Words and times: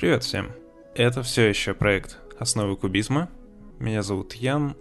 Привет 0.00 0.24
всем. 0.24 0.52
Это 0.94 1.22
все 1.22 1.46
еще 1.46 1.74
проект 1.74 2.16
«Основы 2.38 2.74
кубизма». 2.74 3.28
Меня 3.78 4.02
зовут 4.02 4.32
Ян. 4.32 4.74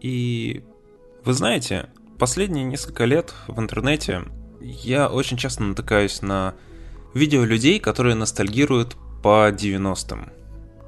И 0.00 0.62
вы 1.24 1.32
знаете, 1.32 1.90
последние 2.16 2.64
несколько 2.64 3.04
лет 3.04 3.34
в 3.48 3.58
интернете 3.58 4.22
я 4.60 5.08
очень 5.08 5.36
часто 5.36 5.64
натыкаюсь 5.64 6.22
на 6.22 6.54
видео 7.12 7.42
людей, 7.42 7.80
которые 7.80 8.14
ностальгируют 8.14 8.96
по 9.20 9.50
90-м. 9.50 10.30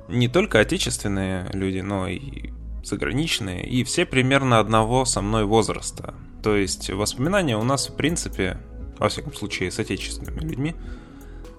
Не 0.07 0.29
только 0.29 0.61
отечественные 0.61 1.51
люди, 1.53 1.81
но 1.81 2.07
и 2.07 2.53
заграничные, 2.85 3.69
и 3.69 3.83
все 3.83 4.07
примерно 4.07 4.61
одного 4.61 5.05
со 5.05 5.21
мной 5.21 5.47
возраста. 5.47 6.15
То 6.45 6.55
есть 6.55 6.91
воспоминания 6.91 7.59
у 7.59 7.65
нас, 7.65 7.89
в 7.89 7.97
принципе, 7.97 8.57
во 9.01 9.09
всяком 9.09 9.35
случае 9.35 9.73
с 9.73 9.81
отечественными 9.81 10.43
людьми, 10.43 10.77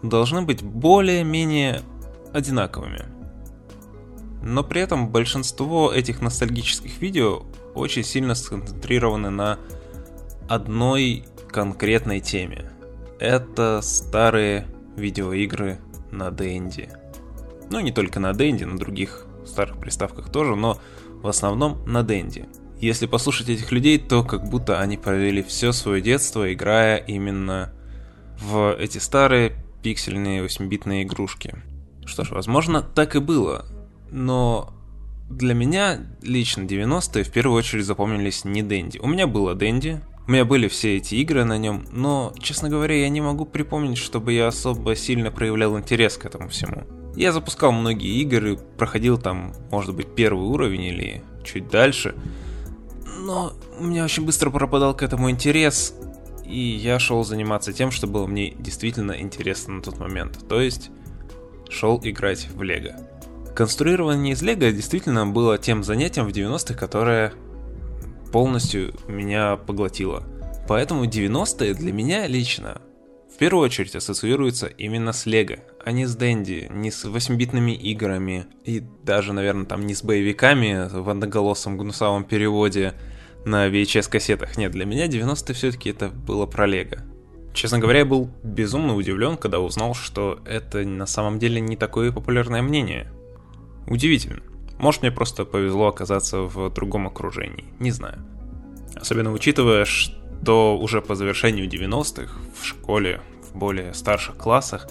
должны 0.01 0.43
быть 0.43 0.63
более-менее 0.63 1.81
одинаковыми. 2.35 3.05
Но 4.43 4.63
при 4.63 4.81
этом 4.81 5.09
большинство 5.09 5.91
этих 5.91 6.21
ностальгических 6.21 7.01
видео 7.01 7.43
очень 7.73 8.03
сильно 8.03 8.35
сконцентрированы 8.35 9.29
на 9.29 9.57
одной 10.47 11.25
конкретной 11.49 12.19
теме. 12.19 12.71
Это 13.19 13.79
старые 13.81 14.67
видеоигры 14.97 15.79
на 16.11 16.29
Денди. 16.29 16.89
Ну, 17.69 17.79
не 17.79 17.91
только 17.91 18.19
на 18.19 18.33
Денди, 18.33 18.65
на 18.65 18.77
других 18.77 19.25
старых 19.45 19.79
приставках 19.79 20.29
тоже, 20.29 20.55
но 20.55 20.79
в 21.23 21.27
основном 21.27 21.83
на 21.85 22.03
Денди. 22.03 22.45
Если 22.79 23.05
послушать 23.05 23.49
этих 23.49 23.71
людей, 23.71 23.97
то 23.97 24.23
как 24.23 24.47
будто 24.49 24.79
они 24.79 24.97
провели 24.97 25.41
все 25.41 25.71
свое 25.71 26.01
детство, 26.01 26.53
играя 26.53 26.97
именно 26.97 27.73
в 28.39 28.75
эти 28.77 28.97
старые 28.97 29.55
пиксельные 29.81 30.45
8-битные 30.45 31.03
игрушки. 31.03 31.55
Что 32.05 32.23
ж, 32.23 32.31
возможно, 32.31 32.81
так 32.81 33.15
и 33.15 33.19
было. 33.19 33.65
Но 34.11 34.73
для 35.29 35.53
меня 35.53 35.99
лично 36.21 36.63
90-е 36.63 37.23
в 37.23 37.31
первую 37.31 37.57
очередь 37.57 37.85
запомнились 37.85 38.45
не 38.45 38.61
Дэнди. 38.61 38.99
У 38.99 39.07
меня 39.07 39.27
было 39.27 39.55
Дэнди, 39.55 40.01
у 40.27 40.31
меня 40.31 40.45
были 40.45 40.67
все 40.67 40.97
эти 40.97 41.15
игры 41.15 41.43
на 41.45 41.57
нем, 41.57 41.85
но, 41.91 42.33
честно 42.39 42.69
говоря, 42.69 42.95
я 42.95 43.09
не 43.09 43.21
могу 43.21 43.45
припомнить, 43.45 43.97
чтобы 43.97 44.33
я 44.33 44.47
особо 44.47 44.95
сильно 44.95 45.31
проявлял 45.31 45.77
интерес 45.77 46.17
к 46.17 46.25
этому 46.25 46.49
всему. 46.49 46.83
Я 47.15 47.31
запускал 47.31 47.71
многие 47.71 48.21
игры, 48.21 48.57
проходил 48.77 49.17
там, 49.17 49.53
может 49.71 49.95
быть, 49.95 50.13
первый 50.15 50.47
уровень 50.47 50.83
или 50.83 51.23
чуть 51.43 51.69
дальше, 51.69 52.15
но 53.19 53.53
у 53.79 53.83
меня 53.83 54.03
очень 54.03 54.25
быстро 54.25 54.49
пропадал 54.49 54.95
к 54.95 55.03
этому 55.03 55.29
интерес, 55.29 55.95
и 56.43 56.59
я 56.59 56.99
шел 56.99 57.23
заниматься 57.23 57.73
тем, 57.73 57.91
что 57.91 58.07
было 58.07 58.27
мне 58.27 58.51
действительно 58.51 59.19
интересно 59.19 59.75
на 59.75 59.81
тот 59.81 59.99
момент. 59.99 60.47
То 60.47 60.59
есть 60.59 60.91
шел 61.69 61.99
играть 62.03 62.47
в 62.47 62.61
Лего. 62.61 62.95
Конструирование 63.55 64.33
из 64.33 64.41
Лего 64.41 64.71
действительно 64.71 65.25
было 65.25 65.57
тем 65.57 65.83
занятием 65.83 66.27
в 66.27 66.31
90-х, 66.31 66.73
которое 66.73 67.33
полностью 68.31 68.93
меня 69.07 69.55
поглотило. 69.55 70.23
Поэтому 70.67 71.05
90-е 71.05 71.73
для 71.73 71.93
меня 71.93 72.27
лично 72.27 72.81
в 73.35 73.37
первую 73.37 73.65
очередь 73.65 73.95
ассоциируются 73.95 74.67
именно 74.67 75.11
с 75.11 75.25
Лего, 75.25 75.57
а 75.83 75.91
не 75.91 76.05
с 76.05 76.15
Дэнди, 76.15 76.67
не 76.71 76.89
с 76.89 77.03
8-битными 77.03 77.71
играми 77.71 78.45
и 78.63 78.81
даже, 79.03 79.33
наверное, 79.33 79.65
там 79.65 79.85
не 79.85 79.93
с 79.93 80.03
боевиками 80.03 80.87
в 80.89 81.09
одноголосом 81.09 81.77
гнусавом 81.77 82.23
переводе 82.23 82.93
на 83.43 83.67
VHS-кассетах. 83.67 84.57
Нет, 84.57 84.71
для 84.71 84.85
меня 84.85 85.07
90-е 85.07 85.53
все-таки 85.53 85.89
это 85.89 86.07
было 86.07 86.45
про 86.45 86.65
Лего. 86.65 86.97
Честно 87.55 87.79
говоря, 87.79 87.99
я 87.99 88.05
был 88.05 88.29
безумно 88.43 88.95
удивлен, 88.95 89.37
когда 89.37 89.61
узнал, 89.61 89.93
что 89.95 90.39
это 90.45 90.79
на 90.85 91.05
самом 91.05 91.39
деле 91.39 91.61
не 91.61 91.77
такое 91.77 92.11
популярное 92.11 92.61
мнение. 92.61 93.09
Удивительно. 93.87 94.43
Может, 94.77 95.03
мне 95.03 95.11
просто 95.11 95.45
повезло 95.45 95.87
оказаться 95.87 96.41
в 96.41 96.69
другом 96.69 97.07
окружении, 97.07 97.63
не 97.79 97.91
знаю. 97.91 98.19
Особенно 98.93 99.31
учитывая, 99.31 99.85
что 99.85 100.77
уже 100.77 101.01
по 101.01 101.15
завершению 101.15 101.69
90-х 101.69 102.37
в 102.59 102.65
школе, 102.65 103.21
в 103.49 103.57
более 103.57 103.93
старших 103.93 104.35
классах, 104.35 104.89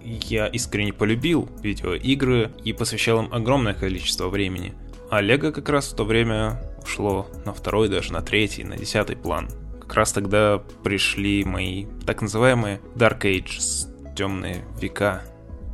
я 0.00 0.46
искренне 0.46 0.94
полюбил 0.94 1.50
видеоигры 1.62 2.50
и 2.64 2.72
посвящал 2.72 3.24
им 3.24 3.28
огромное 3.32 3.74
количество 3.74 4.28
времени. 4.28 4.72
А 5.10 5.20
Лего 5.20 5.50
как 5.50 5.68
раз 5.68 5.92
в 5.92 5.96
то 5.96 6.04
время 6.04 6.62
ушло 6.82 7.26
на 7.44 7.52
второй, 7.52 7.90
даже 7.90 8.10
на 8.14 8.22
третий, 8.22 8.64
на 8.64 8.78
десятый 8.78 9.16
план– 9.16 9.50
как 9.86 9.94
раз 9.96 10.12
тогда 10.12 10.62
пришли 10.82 11.44
мои 11.44 11.86
так 12.06 12.22
называемые 12.22 12.80
Dark 12.94 13.22
Ages, 13.22 14.14
темные 14.14 14.64
века. 14.80 15.22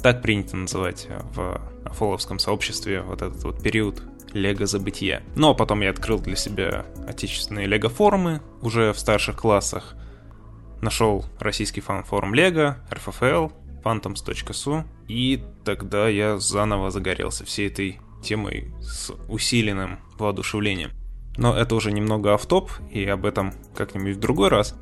Так 0.03 0.23
принято 0.23 0.57
называть 0.57 1.09
в 1.35 1.61
фоловском 1.93 2.39
сообществе 2.39 3.03
вот 3.03 3.23
этот 3.23 3.43
вот 3.45 3.63
период 3.63 4.03
лего 4.33 4.67
забытия. 4.67 5.23
Но 5.37 5.55
потом 5.55 5.81
я 5.81 5.91
открыл 5.91 6.19
для 6.19 6.37
себя 6.37 6.87
отечественные 7.07 7.67
лего 7.67 7.89
форумы 7.89 8.41
уже 8.63 8.93
в 8.93 8.99
старших 8.99 9.37
классах. 9.37 9.95
Нашел 10.81 11.25
российский 11.39 11.81
фан-форум 11.81 12.35
лего, 12.35 12.79
RFFL, 12.91 13.53
phantoms.su, 13.85 14.85
и 15.09 15.43
тогда 15.65 16.09
я 16.09 16.39
заново 16.39 16.91
загорелся 16.91 17.45
всей 17.45 17.69
этой 17.69 18.01
темой 18.23 18.73
с 18.81 19.11
усиленным 19.29 20.01
воодушевлением. 20.19 20.93
Но 21.41 21.57
это 21.57 21.75
уже 21.75 21.91
немного 21.91 22.35
автоп, 22.35 22.71
и 22.91 23.03
об 23.07 23.25
этом 23.25 23.55
как-нибудь 23.75 24.17
в 24.17 24.21
другой 24.21 24.51
раз. 24.51 24.75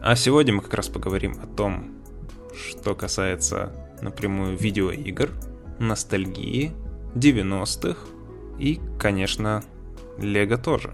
А 0.00 0.16
сегодня 0.16 0.52
мы 0.52 0.60
как 0.60 0.74
раз 0.74 0.88
поговорим 0.88 1.38
о 1.40 1.46
том, 1.46 1.92
что 2.52 2.96
касается 2.96 3.72
напрямую 4.02 4.56
видеоигр, 4.56 5.30
ностальгии, 5.78 6.72
90-х 7.14 8.00
и, 8.58 8.80
конечно, 8.98 9.62
Лего 10.18 10.58
тоже. 10.58 10.92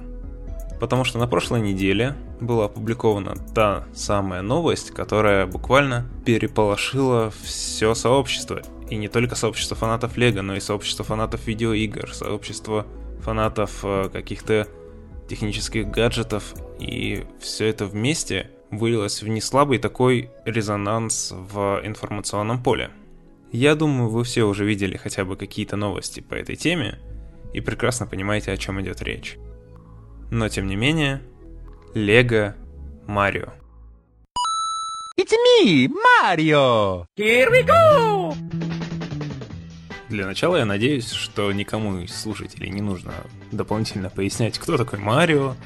Потому 0.81 1.05
что 1.05 1.19
на 1.19 1.27
прошлой 1.27 1.63
неделе 1.63 2.15
была 2.39 2.67
опубликована 2.67 3.37
та 3.55 3.87
самая 3.95 4.43
новость, 4.43 4.91
которая 4.91 5.47
буквально 5.47 6.07
переполошила 6.27 7.33
все 7.43 7.95
сообщество. 7.95 8.61
И 8.91 8.97
не 8.97 9.09
только 9.09 9.35
сообщество 9.35 9.79
фанатов 9.79 10.19
Лего, 10.19 10.43
но 10.43 10.57
и 10.57 10.61
сообщество 10.61 11.07
фанатов 11.07 11.47
видеоигр, 11.47 12.13
сообщество 12.13 12.87
фанатов 13.23 13.81
э, 13.83 14.11
каких-то 14.13 14.69
технических 15.29 15.89
гаджетов, 15.89 16.55
и 16.79 17.27
все 17.41 17.67
это 17.67 17.87
вместе 17.87 18.51
вылилось 18.71 19.23
в 19.23 19.29
неслабый 19.29 19.79
такой 19.79 20.31
резонанс 20.45 21.33
в 21.33 21.81
информационном 21.85 22.63
поле. 22.63 22.91
Я 23.53 23.75
думаю, 23.75 24.09
вы 24.09 24.25
все 24.25 24.45
уже 24.45 24.65
видели 24.65 24.97
хотя 24.97 25.25
бы 25.25 25.37
какие-то 25.37 25.77
новости 25.77 26.21
по 26.21 26.35
этой 26.35 26.57
теме 26.57 26.99
и 27.53 27.61
прекрасно 27.61 28.07
понимаете, 28.07 28.53
о 28.53 28.57
чем 28.57 28.81
идет 28.83 29.03
речь. 29.03 29.37
Но 30.31 30.49
тем 30.49 30.67
не 30.67 30.77
менее, 30.77 31.23
Лего 31.95 32.55
Марио. 33.07 33.53
It's 35.19 35.33
me, 35.33 35.89
Mario! 35.89 37.07
Here 37.17 37.51
we 37.51 37.65
go! 37.65 38.66
Для 40.09 40.25
начала 40.27 40.57
я 40.57 40.65
надеюсь, 40.65 41.11
что 41.11 41.51
никому 41.53 41.99
из 41.99 42.15
слушателей 42.15 42.71
не 42.71 42.81
нужно 42.81 43.13
дополнительно 43.51 44.09
пояснять, 44.09 44.59
кто 44.59 44.77
такой 44.77 45.01
Марио, 45.01 45.57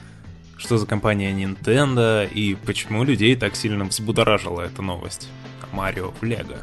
что 0.57 0.79
за 0.79 0.87
компания 0.87 1.33
Nintendo 1.33 2.27
и 2.27 2.55
почему 2.55 3.05
людей 3.05 3.37
так 3.37 3.55
сильно 3.55 3.85
взбудоражила 3.85 4.63
эта 4.63 4.81
новость 4.81 5.29
Марио 5.73 6.13
в 6.21 6.25
Лего. 6.25 6.59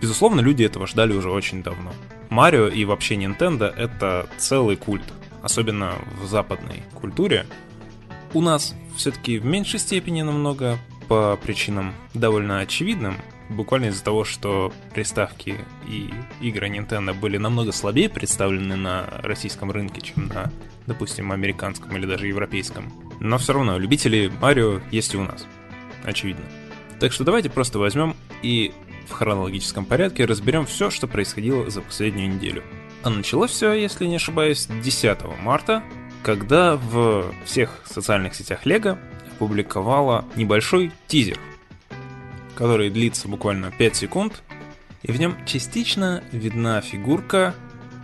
Безусловно, 0.00 0.40
люди 0.40 0.62
этого 0.62 0.86
ждали 0.86 1.12
уже 1.12 1.30
очень 1.30 1.62
давно. 1.62 1.92
Марио 2.28 2.68
и 2.68 2.84
вообще 2.84 3.16
Nintendo— 3.16 3.64
это 3.76 4.28
целый 4.38 4.76
культ, 4.76 5.04
особенно 5.42 5.94
в 6.20 6.26
западной 6.26 6.82
культуре. 6.94 7.46
У 8.32 8.40
нас 8.40 8.74
все-таки 8.96 9.38
в 9.38 9.44
меньшей 9.44 9.80
степени 9.80 10.22
намного 10.22 10.78
по 11.08 11.36
причинам 11.42 11.94
довольно 12.14 12.60
очевидным, 12.60 13.16
буквально 13.48 13.86
из-за 13.86 14.04
того, 14.04 14.24
что 14.24 14.72
приставки 14.94 15.56
и 15.88 16.10
игры 16.40 16.68
Nintendo 16.68 17.14
были 17.14 17.36
намного 17.36 17.72
слабее 17.72 18.08
представлены 18.08 18.76
на 18.76 19.06
российском 19.22 19.70
рынке, 19.70 20.00
чем 20.00 20.28
на, 20.28 20.50
допустим, 20.86 21.32
американском 21.32 21.96
или 21.96 22.06
даже 22.06 22.26
европейском. 22.26 22.92
Но 23.20 23.38
все 23.38 23.52
равно, 23.52 23.78
любители 23.78 24.30
Марио 24.40 24.80
есть 24.90 25.14
и 25.14 25.16
у 25.16 25.24
нас. 25.24 25.46
Очевидно. 26.04 26.44
Так 27.00 27.12
что 27.12 27.24
давайте 27.24 27.50
просто 27.50 27.78
возьмем 27.78 28.16
и 28.42 28.72
в 29.08 29.12
хронологическом 29.12 29.84
порядке 29.84 30.24
разберем 30.24 30.66
все, 30.66 30.90
что 30.90 31.06
происходило 31.06 31.70
за 31.70 31.80
последнюю 31.82 32.34
неделю. 32.34 32.62
А 33.02 33.10
началось 33.10 33.52
все, 33.52 33.72
если 33.72 34.06
не 34.06 34.16
ошибаюсь, 34.16 34.66
10 34.66 35.18
марта, 35.40 35.82
когда 36.22 36.76
в 36.76 37.32
всех 37.44 37.82
социальных 37.84 38.34
сетях 38.34 38.66
Лего 38.66 38.98
опубликовала 39.36 40.24
небольшой 40.34 40.90
тизер 41.06 41.38
который 42.56 42.90
длится 42.90 43.28
буквально 43.28 43.70
5 43.70 43.96
секунд, 43.96 44.42
и 45.02 45.12
в 45.12 45.20
нем 45.20 45.36
частично 45.46 46.24
видна 46.32 46.80
фигурка, 46.80 47.54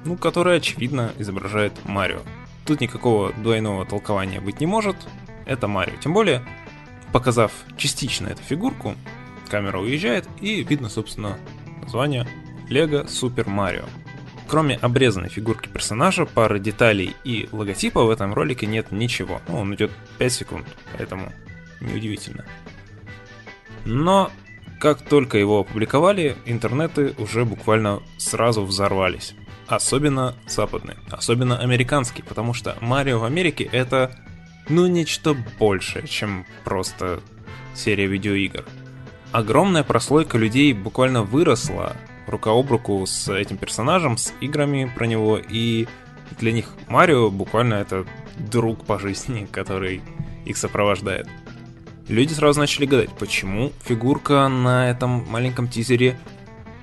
ну, 0.04 0.16
которая, 0.16 0.58
очевидно, 0.58 1.12
изображает 1.18 1.72
Марио. 1.84 2.20
Тут 2.64 2.80
никакого 2.80 3.32
двойного 3.32 3.84
толкования 3.84 4.40
быть 4.40 4.60
не 4.60 4.66
может, 4.66 4.96
это 5.46 5.66
Марио. 5.66 5.96
Тем 5.96 6.12
более, 6.12 6.42
показав 7.12 7.50
частично 7.76 8.28
эту 8.28 8.42
фигурку, 8.42 8.94
камера 9.48 9.78
уезжает, 9.78 10.28
и 10.40 10.62
видно, 10.62 10.88
собственно, 10.88 11.38
название 11.82 12.28
Lego 12.68 13.06
Super 13.06 13.46
Mario. 13.46 13.88
Кроме 14.46 14.76
обрезанной 14.76 15.30
фигурки 15.30 15.68
персонажа, 15.68 16.26
пары 16.26 16.60
деталей 16.60 17.16
и 17.24 17.48
логотипа 17.52 18.04
в 18.04 18.10
этом 18.10 18.34
ролике 18.34 18.66
нет 18.66 18.92
ничего. 18.92 19.40
Ну, 19.48 19.60
он 19.60 19.74
идет 19.74 19.90
5 20.18 20.32
секунд, 20.32 20.66
поэтому 20.96 21.32
неудивительно. 21.80 22.44
Но 23.84 24.30
как 24.80 25.00
только 25.02 25.38
его 25.38 25.60
опубликовали, 25.60 26.36
интернеты 26.44 27.14
уже 27.18 27.44
буквально 27.44 28.00
сразу 28.18 28.64
взорвались. 28.64 29.34
Особенно 29.68 30.34
западные, 30.46 30.96
особенно 31.10 31.58
американские, 31.58 32.24
потому 32.24 32.52
что 32.52 32.76
Марио 32.80 33.20
в 33.20 33.24
Америке 33.24 33.68
это, 33.70 34.10
ну, 34.68 34.86
нечто 34.86 35.36
большее, 35.58 36.06
чем 36.08 36.46
просто 36.64 37.20
серия 37.74 38.06
видеоигр. 38.06 38.64
Огромная 39.30 39.84
прослойка 39.84 40.36
людей 40.36 40.72
буквально 40.72 41.22
выросла 41.22 41.96
рука 42.26 42.50
об 42.50 42.70
руку 42.70 43.04
с 43.06 43.32
этим 43.32 43.56
персонажем, 43.56 44.16
с 44.16 44.34
играми 44.40 44.90
про 44.94 45.06
него, 45.06 45.38
и 45.38 45.86
для 46.38 46.52
них 46.52 46.70
Марио 46.88 47.30
буквально 47.30 47.74
это 47.74 48.04
друг 48.36 48.84
по 48.84 48.98
жизни, 48.98 49.46
который 49.52 50.02
их 50.44 50.56
сопровождает. 50.56 51.28
Люди 52.08 52.32
сразу 52.32 52.60
начали 52.60 52.86
гадать, 52.86 53.10
почему 53.18 53.72
фигурка 53.84 54.48
на 54.48 54.90
этом 54.90 55.24
маленьком 55.30 55.68
тизере 55.68 56.18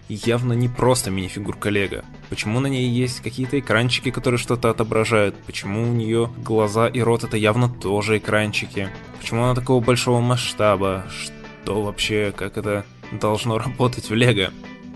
явно 0.07 0.54
не 0.54 0.68
просто 0.68 1.12
мини-фигурка 1.12 1.69
Лего. 1.69 2.04
Почему 2.30 2.60
на 2.60 2.68
ней 2.68 2.89
есть 2.89 3.21
какие-то 3.21 3.60
экранчики, 3.60 4.12
которые 4.12 4.39
что-то 4.39 4.69
отображают? 4.69 5.36
Почему 5.45 5.83
у 5.83 5.94
нее 5.94 6.31
глаза 6.38 6.88
и 6.88 7.01
рот 7.01 7.24
это 7.24 7.38
явно 7.38 7.69
тоже 7.69 8.18
экранчики? 8.18 8.89
Почему 9.19 9.44
она 9.44 9.56
такого 9.56 9.83
большого 9.83 10.21
масштаба? 10.21 11.06
Что 11.10 11.83
вообще, 11.83 12.33
как 12.36 12.57
это 12.57 12.86
должно 13.12 13.57
работать 13.57 14.10
в 14.10 14.15
Лего? 14.15 14.51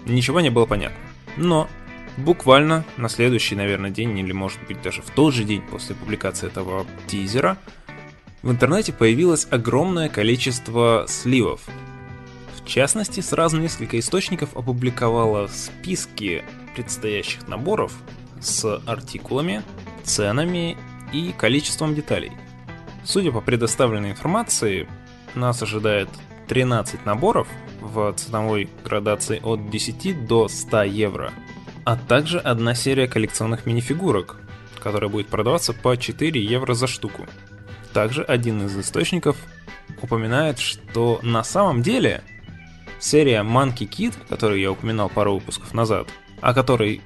Ничего 0.06 0.40
не 0.40 0.50
было 0.50 0.66
понятно. 0.66 0.98
Но 1.38 1.68
буквально 2.18 2.86
на 2.98 3.10
следующий, 3.10 3.56
наверное, 3.56 3.90
день, 3.90 4.18
или 4.18 4.32
может 4.32 4.60
быть 4.68 4.82
даже 4.82 5.02
в 5.02 5.10
тот 5.10 5.34
же 5.34 5.44
день 5.44 5.62
после 5.62 5.96
публикации 5.96 6.48
этого 6.48 6.86
тизера, 7.08 7.58
в 8.44 8.52
интернете 8.52 8.92
появилось 8.92 9.48
огромное 9.50 10.10
количество 10.10 11.06
сливов. 11.08 11.62
В 12.58 12.68
частности, 12.68 13.22
сразу 13.22 13.60
несколько 13.60 13.98
источников 13.98 14.56
опубликовало 14.56 15.48
списки 15.48 16.44
предстоящих 16.76 17.48
наборов 17.48 17.94
с 18.42 18.82
артикулами, 18.86 19.64
ценами 20.04 20.78
и 21.14 21.34
количеством 21.38 21.96
деталей. 21.96 22.34
Судя 23.06 23.32
по 23.32 23.42
предоставленной 23.42 24.12
информации, 24.12 24.88
нас 25.36 25.62
ожидает 25.62 26.10
13 26.48 27.06
наборов 27.06 27.48
в 27.80 28.14
ценовой 28.14 28.70
градации 28.84 29.40
от 29.42 29.70
10 29.70 30.28
до 30.28 30.48
100 30.48 30.84
евро, 30.84 31.32
а 31.86 31.96
также 31.96 32.40
одна 32.40 32.76
серия 32.76 33.08
коллекционных 33.08 33.66
минифигурок, 33.66 34.38
которая 34.82 35.10
будет 35.10 35.28
продаваться 35.28 35.74
по 35.74 35.96
4 35.96 36.44
евро 36.44 36.74
за 36.74 36.88
штуку. 36.88 37.26
Также 37.94 38.24
один 38.24 38.66
из 38.66 38.78
источников 38.78 39.38
упоминает, 40.02 40.60
что 40.60 41.20
на 41.22 41.44
самом 41.44 41.82
деле 41.82 42.24
серия 43.00 43.44
Monkey 43.44 43.88
Kid, 43.88 44.16
которую 44.28 44.60
я 44.60 44.72
упоминал 44.72 45.10
пару 45.10 45.36
выпусков 45.36 45.74
назад, 45.74 46.08
о 46.42 46.54
которой 46.54 47.02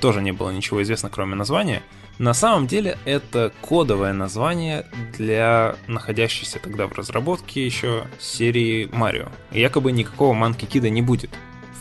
тоже 0.00 0.22
не 0.22 0.32
было 0.32 0.50
ничего 0.50 0.82
известно, 0.82 1.10
кроме 1.10 1.34
названия, 1.34 1.82
на 2.18 2.34
самом 2.34 2.66
деле 2.66 2.98
это 3.04 3.52
кодовое 3.60 4.12
название 4.12 4.86
для 5.16 5.76
находящейся 5.86 6.58
тогда 6.58 6.86
в 6.86 6.92
разработке 6.92 7.64
еще 7.64 8.06
серии 8.18 8.88
Марио. 8.92 9.28
Якобы 9.52 9.92
никакого 9.92 10.34
Манки 10.34 10.64
Кида 10.64 10.90
не 10.90 11.02
будет. 11.02 11.30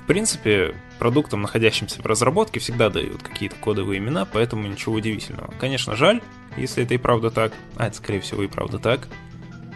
Принципе, 0.08 0.74
продуктам, 1.00 1.42
находящимся 1.42 2.02
в 2.02 2.06
разработке, 2.06 2.62
всегда 2.62 2.90
дают 2.90 3.22
какие-то 3.22 3.58
кодовые 3.58 4.00
имена, 4.00 4.26
поэтому 4.26 4.66
ничего 4.66 4.96
удивительного. 4.96 5.54
Конечно, 5.60 5.98
жаль, 5.98 6.22
если 6.56 6.86
это 6.86 6.94
и 6.94 6.98
правда 6.98 7.30
так, 7.30 7.52
а 7.76 7.88
это 7.88 7.98
скорее 7.98 8.22
всего 8.22 8.44
и 8.44 8.48
правда 8.48 8.80
так, 8.80 9.10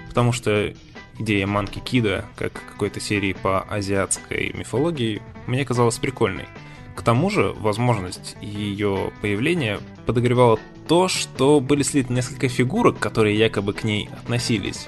потому 0.07 0.31
что 0.31 0.73
идея 1.19 1.47
Манки 1.47 1.79
Кида, 1.79 2.23
как 2.37 2.53
какой-то 2.53 3.01
серии 3.01 3.33
по 3.33 3.61
азиатской 3.63 4.53
мифологии, 4.53 5.21
мне 5.47 5.65
казалась 5.65 5.97
прикольной. 5.97 6.47
К 6.95 7.01
тому 7.01 7.29
же, 7.29 7.53
возможность 7.57 8.37
ее 8.41 9.11
появления 9.21 9.79
подогревала 10.05 10.59
то, 10.87 11.09
что 11.09 11.59
были 11.59 11.83
слиты 11.83 12.13
несколько 12.13 12.47
фигурок, 12.47 12.99
которые 12.99 13.37
якобы 13.37 13.73
к 13.73 13.83
ней 13.83 14.09
относились. 14.23 14.87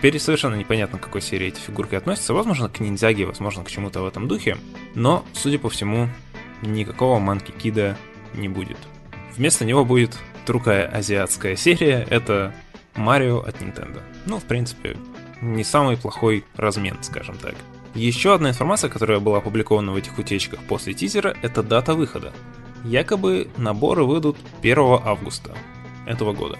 Теперь 0.00 0.18
совершенно 0.18 0.54
непонятно, 0.54 0.98
к 0.98 1.02
какой 1.02 1.20
серии 1.20 1.48
эти 1.48 1.60
фигурки 1.60 1.94
относятся. 1.94 2.32
Возможно, 2.32 2.70
к 2.70 2.80
ниндзяге, 2.80 3.26
возможно, 3.26 3.62
к 3.64 3.70
чему-то 3.70 4.00
в 4.00 4.06
этом 4.06 4.28
духе. 4.28 4.56
Но, 4.94 5.26
судя 5.34 5.58
по 5.58 5.68
всему, 5.68 6.08
никакого 6.62 7.18
Манки 7.18 7.50
Кида 7.50 7.98
не 8.32 8.48
будет. 8.48 8.78
Вместо 9.36 9.66
него 9.66 9.84
будет 9.84 10.16
другая 10.46 10.86
азиатская 10.86 11.54
серия. 11.54 12.06
Это 12.08 12.54
Марио 12.96 13.40
от 13.40 13.60
Nintendo. 13.60 14.00
Ну, 14.24 14.38
в 14.38 14.44
принципе, 14.44 14.96
не 15.42 15.64
самый 15.64 15.98
плохой 15.98 16.46
размен, 16.56 16.96
скажем 17.02 17.36
так. 17.36 17.54
Еще 17.94 18.32
одна 18.32 18.48
информация, 18.48 18.88
которая 18.88 19.20
была 19.20 19.36
опубликована 19.36 19.92
в 19.92 19.96
этих 19.96 20.18
утечках 20.18 20.60
после 20.60 20.94
тизера, 20.94 21.36
это 21.42 21.62
дата 21.62 21.92
выхода. 21.92 22.32
Якобы 22.84 23.50
наборы 23.58 24.04
выйдут 24.04 24.38
1 24.62 24.78
августа 25.04 25.54
этого 26.06 26.32
года. 26.32 26.58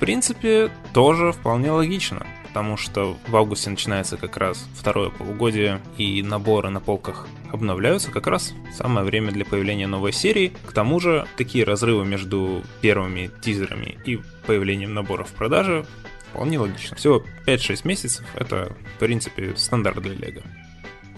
Принципе, 0.00 0.70
тоже 0.94 1.30
вполне 1.30 1.70
логично, 1.70 2.26
потому 2.48 2.78
что 2.78 3.18
в 3.28 3.36
августе 3.36 3.68
начинается 3.68 4.16
как 4.16 4.38
раз 4.38 4.66
второе 4.74 5.10
полугодие, 5.10 5.82
и 5.98 6.22
наборы 6.22 6.70
на 6.70 6.80
полках 6.80 7.28
обновляются 7.52 8.10
как 8.10 8.26
раз 8.26 8.54
самое 8.72 9.04
время 9.04 9.30
для 9.30 9.44
появления 9.44 9.86
новой 9.86 10.12
серии. 10.12 10.54
К 10.66 10.72
тому 10.72 11.00
же, 11.00 11.26
такие 11.36 11.64
разрывы 11.64 12.06
между 12.06 12.62
первыми 12.80 13.30
тизерами 13.42 13.98
и 14.06 14.20
появлением 14.46 14.94
наборов 14.94 15.28
в 15.28 15.34
продаже 15.34 15.84
вполне 16.30 16.58
логично. 16.58 16.96
Всего 16.96 17.22
5-6 17.46 17.80
месяцев— 17.84 18.24
это, 18.34 18.74
в 18.96 18.98
принципе, 19.00 19.54
стандарт 19.56 20.00
для 20.00 20.14
Лего. 20.14 20.42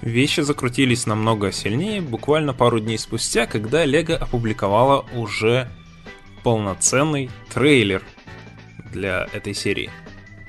Вещи 0.00 0.40
закрутились 0.40 1.06
намного 1.06 1.52
сильнее 1.52 2.00
буквально 2.00 2.52
пару 2.52 2.80
дней 2.80 2.98
спустя, 2.98 3.46
когда 3.46 3.84
Лего 3.84 4.16
опубликовала 4.16 5.06
уже 5.14 5.68
полноценный 6.42 7.30
трейлер 7.54 8.02
для 8.92 9.26
этой 9.32 9.54
серии. 9.54 9.90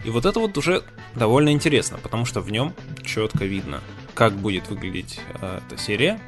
И 0.04 0.10
вот 0.10 0.26
это 0.26 0.40
вот 0.40 0.58
уже 0.58 0.84
довольно 1.16 1.50
интересно, 1.50 1.98
потому 1.98 2.26
что 2.26 2.42
в 2.42 2.52
нем 2.52 2.74
четко 3.04 3.46
видно, 3.46 3.82
как 4.14 4.34
будет 4.34 4.70
выглядеть 4.70 5.20
э, 5.42 5.60
эта 5.66 5.82
серия, 5.82 6.20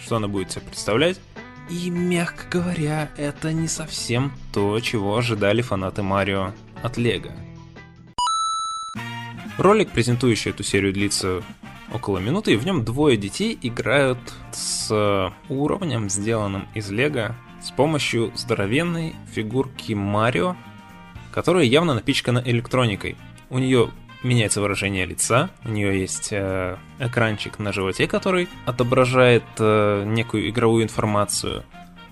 что 0.00 0.16
она 0.16 0.28
будет 0.28 0.52
себе 0.52 0.62
представлять. 0.62 1.20
И, 1.68 1.90
мягко 1.90 2.44
говоря, 2.50 3.10
это 3.16 3.52
не 3.52 3.68
совсем 3.68 4.32
то, 4.52 4.78
чего 4.80 5.16
ожидали 5.16 5.62
фанаты 5.62 6.02
Марио 6.02 6.52
от 6.82 6.96
Лего. 6.96 7.32
Ролик, 9.58 9.90
презентующий 9.90 10.50
эту 10.50 10.62
серию, 10.62 10.92
длится 10.92 11.42
около 11.92 12.18
минуты, 12.18 12.54
и 12.54 12.56
в 12.56 12.64
нем 12.64 12.84
двое 12.84 13.16
детей 13.16 13.58
играют 13.62 14.18
с 14.52 15.32
уровнем, 15.48 16.08
сделанным 16.08 16.66
из 16.74 16.90
лего, 16.90 17.36
с 17.62 17.70
помощью 17.70 18.32
здоровенной 18.34 19.14
фигурки 19.32 19.92
Марио, 19.92 20.56
которая 21.32 21.64
явно 21.64 21.94
напичкана 21.94 22.42
электроникой. 22.44 23.16
У 23.50 23.58
нее 23.58 23.90
меняется 24.22 24.60
выражение 24.60 25.04
лица, 25.04 25.50
у 25.64 25.68
нее 25.68 26.00
есть 26.00 26.28
э, 26.30 26.76
экранчик 26.98 27.58
на 27.58 27.72
животе, 27.72 28.06
который 28.06 28.48
отображает 28.66 29.42
э, 29.58 30.04
некую 30.06 30.48
игровую 30.48 30.84
информацию. 30.84 31.64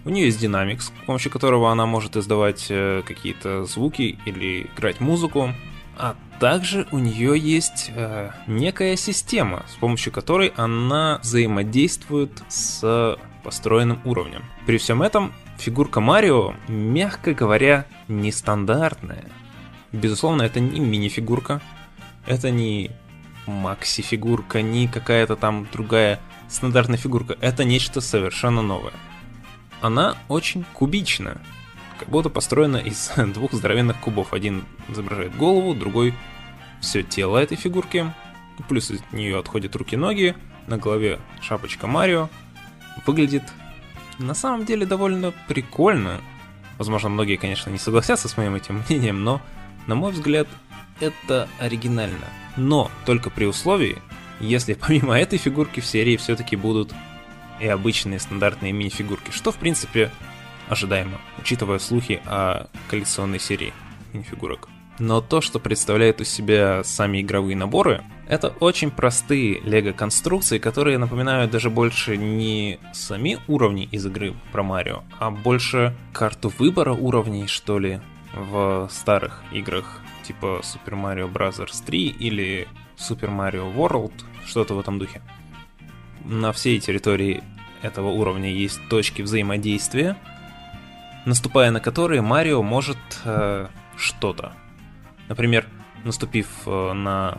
У 0.04 0.10
нее 0.10 0.26
есть 0.26 0.40
динамик, 0.40 0.82
с 0.82 0.90
помощью 1.06 1.30
которого 1.30 1.70
она 1.70 1.86
может 1.86 2.16
издавать 2.16 2.66
э, 2.70 3.02
какие-то 3.06 3.64
звуки 3.64 4.18
или 4.24 4.62
играть 4.74 5.00
музыку. 5.00 5.54
А 5.96 6.16
также 6.40 6.88
у 6.90 6.98
нее 6.98 7.38
есть 7.38 7.90
э, 7.94 8.30
некая 8.46 8.96
система, 8.96 9.64
с 9.68 9.76
помощью 9.76 10.12
которой 10.12 10.52
она 10.56 11.20
взаимодействует 11.22 12.42
с 12.48 13.18
построенным 13.44 14.00
уровнем. 14.04 14.44
При 14.66 14.78
всем 14.78 15.02
этом 15.02 15.32
фигурка 15.60 16.00
Марио, 16.00 16.54
мягко 16.68 17.34
говоря, 17.34 17.86
нестандартная. 18.08 19.24
Безусловно, 19.92 20.42
это 20.42 20.60
не 20.60 20.80
мини-фигурка, 20.80 21.60
это 22.26 22.50
не 22.50 22.90
макси-фигурка, 23.46 24.62
не 24.62 24.88
какая-то 24.88 25.36
там 25.36 25.66
другая 25.72 26.20
стандартная 26.48 26.98
фигурка. 26.98 27.36
Это 27.40 27.64
нечто 27.64 28.00
совершенно 28.00 28.62
новое. 28.62 28.94
Она 29.80 30.16
очень 30.28 30.64
кубичная 30.72 31.38
как 32.00 32.08
будто 32.08 32.30
построена 32.30 32.78
из 32.78 33.12
двух 33.34 33.52
здоровенных 33.52 34.00
кубов. 34.00 34.32
Один 34.32 34.64
изображает 34.88 35.36
голову, 35.36 35.74
другой 35.74 36.14
все 36.80 37.02
тело 37.02 37.36
этой 37.36 37.58
фигурки. 37.58 38.12
Плюс 38.68 38.90
от 38.90 39.12
нее 39.12 39.38
отходят 39.38 39.76
руки-ноги, 39.76 40.34
на 40.66 40.78
голове 40.78 41.20
шапочка 41.42 41.86
Марио. 41.86 42.30
Выглядит 43.06 43.42
на 44.20 44.34
самом 44.34 44.64
деле 44.64 44.86
довольно 44.86 45.32
прикольно. 45.48 46.20
Возможно, 46.78 47.08
многие, 47.08 47.36
конечно, 47.36 47.70
не 47.70 47.78
согласятся 47.78 48.28
с 48.28 48.36
моим 48.36 48.54
этим 48.54 48.82
мнением, 48.86 49.24
но, 49.24 49.40
на 49.86 49.94
мой 49.94 50.12
взгляд, 50.12 50.46
это 51.00 51.48
оригинально. 51.58 52.26
Но 52.56 52.90
только 53.06 53.30
при 53.30 53.46
условии, 53.46 53.98
если 54.38 54.74
помимо 54.80 55.18
этой 55.18 55.38
фигурки 55.38 55.80
в 55.80 55.86
серии 55.86 56.16
все-таки 56.16 56.56
будут 56.56 56.92
и 57.60 57.66
обычные 57.66 58.18
стандартные 58.18 58.72
мини-фигурки, 58.72 59.30
что 59.30 59.52
в 59.52 59.56
принципе 59.56 60.10
ожидаемо, 60.68 61.20
учитывая 61.38 61.78
слухи 61.78 62.22
о 62.24 62.68
коллекционной 62.88 63.40
серии 63.40 63.72
мини-фигурок. 64.12 64.68
Но 64.98 65.20
то, 65.20 65.40
что 65.40 65.58
представляют 65.58 66.20
из 66.20 66.28
себя 66.28 66.82
сами 66.84 67.22
игровые 67.22 67.56
наборы, 67.56 68.02
это 68.30 68.48
очень 68.60 68.92
простые 68.92 69.60
лего-конструкции, 69.60 70.58
которые 70.58 70.98
напоминают 70.98 71.50
даже 71.50 71.68
больше 71.68 72.16
не 72.16 72.78
сами 72.92 73.38
уровни 73.48 73.88
из 73.90 74.06
игры 74.06 74.34
про 74.52 74.62
Марио, 74.62 75.02
а 75.18 75.32
больше 75.32 75.96
карту 76.12 76.52
выбора 76.56 76.92
уровней, 76.92 77.48
что 77.48 77.80
ли, 77.80 78.00
в 78.32 78.88
старых 78.92 79.42
играх 79.50 80.00
типа 80.22 80.60
Super 80.62 80.94
Mario 80.94 81.30
Bros. 81.30 81.84
3 81.84 82.06
или 82.06 82.68
Super 82.96 83.36
Mario 83.36 83.74
World, 83.74 84.12
что-то 84.46 84.74
в 84.74 84.80
этом 84.80 85.00
духе. 85.00 85.20
На 86.24 86.52
всей 86.52 86.78
территории 86.78 87.42
этого 87.82 88.10
уровня 88.10 88.52
есть 88.52 88.80
точки 88.88 89.22
взаимодействия, 89.22 90.16
наступая 91.26 91.72
на 91.72 91.80
которые 91.80 92.22
Марио 92.22 92.62
может 92.62 92.98
э, 93.24 93.66
что-то 93.96 94.52
Например, 95.30 95.64
наступив 96.02 96.48
э, 96.66 96.92
на 96.92 97.38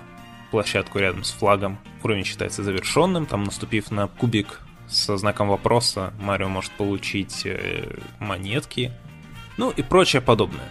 площадку 0.51 0.99
рядом 0.99 1.23
с 1.23 1.31
флагом, 1.31 1.79
уровень 2.03 2.25
считается 2.25 2.63
завершенным, 2.63 3.25
там 3.25 3.43
наступив 3.43 3.89
на 3.91 4.07
кубик 4.07 4.59
со 4.87 5.17
знаком 5.17 5.47
вопроса, 5.47 6.13
Марио 6.19 6.49
может 6.49 6.71
получить 6.73 7.43
э, 7.45 7.95
монетки, 8.19 8.91
ну 9.57 9.71
и 9.71 9.81
прочее 9.81 10.21
подобное. 10.21 10.67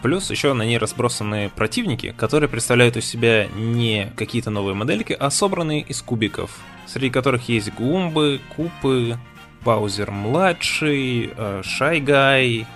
Плюс 0.00 0.30
еще 0.30 0.52
на 0.52 0.62
ней 0.62 0.78
разбросаны 0.78 1.50
противники, 1.54 2.14
которые 2.16 2.48
представляют 2.48 2.96
из 2.96 3.06
себя 3.06 3.48
не 3.56 4.12
какие-то 4.16 4.50
новые 4.50 4.74
модельки, 4.74 5.12
а 5.12 5.30
собранные 5.30 5.80
из 5.80 6.02
кубиков, 6.02 6.56
среди 6.86 7.10
которых 7.10 7.48
есть 7.48 7.72
Гумбы, 7.74 8.40
Купы, 8.54 9.18
Баузер-младший, 9.64 11.32
э, 11.36 11.62
Шайгай, 11.64 12.66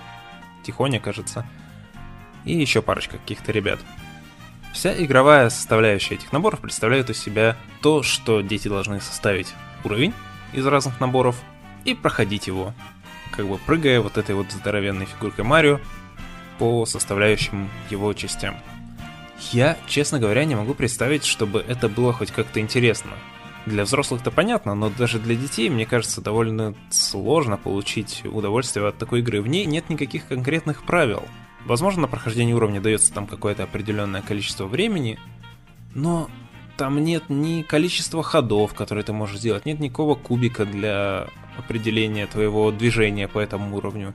Тихоня, 0.63 0.99
кажется– 0.99 1.47
и 2.45 2.53
еще 2.53 2.81
парочка 2.81 3.17
каких-то 3.17 3.51
ребят. 3.51 3.79
Вся 4.73 4.93
игровая 5.03 5.49
составляющая 5.49 6.15
этих 6.15 6.31
наборов 6.31 6.59
представляет 6.59 7.09
из 7.09 7.19
себя 7.19 7.57
то, 7.81 8.03
что 8.03 8.41
дети 8.41 8.67
должны 8.67 9.01
составить 9.01 9.53
уровень 9.83 10.13
из 10.53 10.65
разных 10.65 10.99
наборов 10.99 11.35
и 11.85 11.93
проходить 11.93 12.47
его, 12.47 12.73
как 13.35 13.47
бы 13.47 13.57
прыгая 13.57 14.01
вот 14.01 14.17
этой 14.17 14.35
вот 14.35 14.51
здоровенной 14.51 15.05
фигуркой 15.05 15.45
Марио 15.45 15.79
по 16.59 16.85
составляющим 16.85 17.69
его 17.89 18.13
частям. 18.13 18.57
Я, 19.51 19.77
честно 19.87 20.19
говоря, 20.19 20.45
не 20.45 20.55
могу 20.55 20.73
представить, 20.73 21.25
чтобы 21.25 21.63
это 21.67 21.87
было 21.87 22.11
хоть 22.13 22.31
как-то 22.31 22.59
интересно. 22.59 23.11
Для 23.65 23.83
взрослых-то 23.83 24.31
понятно, 24.31 24.75
но 24.75 24.89
даже 24.89 25.19
для 25.19 25.35
детей, 25.35 25.69
мне 25.69 25.85
кажется, 25.85 26.21
довольно 26.21 26.75
сложно 26.89 27.57
получить 27.57 28.23
удовольствие 28.25 28.87
от 28.87 28.97
такой 28.97 29.19
игры. 29.19 29.41
В 29.41 29.47
ней 29.47 29.65
нет 29.65 29.89
никаких 29.89 30.27
конкретных 30.27 30.83
правил. 30.83 31.23
Возможно, 31.65 32.01
на 32.03 32.07
прохождение 32.07 32.55
уровня 32.55 32.81
дается 32.81 33.13
там 33.13 33.27
какое-то 33.27 33.63
определенное 33.63 34.21
количество 34.21 34.65
времени, 34.65 35.19
но 35.93 36.29
там 36.77 37.03
нет 37.03 37.23
ни 37.29 37.61
количества 37.61 38.23
ходов, 38.23 38.73
которые 38.73 39.03
ты 39.03 39.11
можешь 39.11 39.39
сделать, 39.39 39.65
нет 39.65 39.79
никакого 39.79 40.15
кубика 40.15 40.65
для 40.65 41.27
определения 41.57 42.25
твоего 42.25 42.71
движения 42.71 43.27
по 43.27 43.39
этому 43.39 43.75
уровню. 43.75 44.13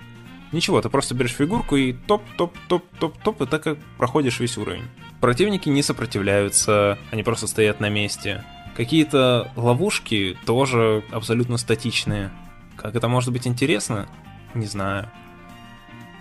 Ничего, 0.50 0.80
ты 0.80 0.88
просто 0.88 1.14
берешь 1.14 1.32
фигурку 1.32 1.76
и 1.76 1.92
топ-топ-топ-топ-топ, 1.92 3.42
и 3.42 3.46
так 3.46 3.62
как 3.62 3.78
проходишь 3.98 4.40
весь 4.40 4.56
уровень. 4.56 4.84
Противники 5.20 5.68
не 5.68 5.82
сопротивляются, 5.82 6.98
они 7.10 7.22
просто 7.22 7.46
стоят 7.46 7.80
на 7.80 7.88
месте. 7.88 8.44
Какие-то 8.76 9.52
ловушки 9.56 10.36
тоже 10.46 11.04
абсолютно 11.10 11.56
статичные. 11.56 12.30
Как 12.76 12.94
это 12.94 13.08
может 13.08 13.32
быть 13.32 13.46
интересно? 13.46 14.08
Не 14.54 14.66
знаю. 14.66 15.10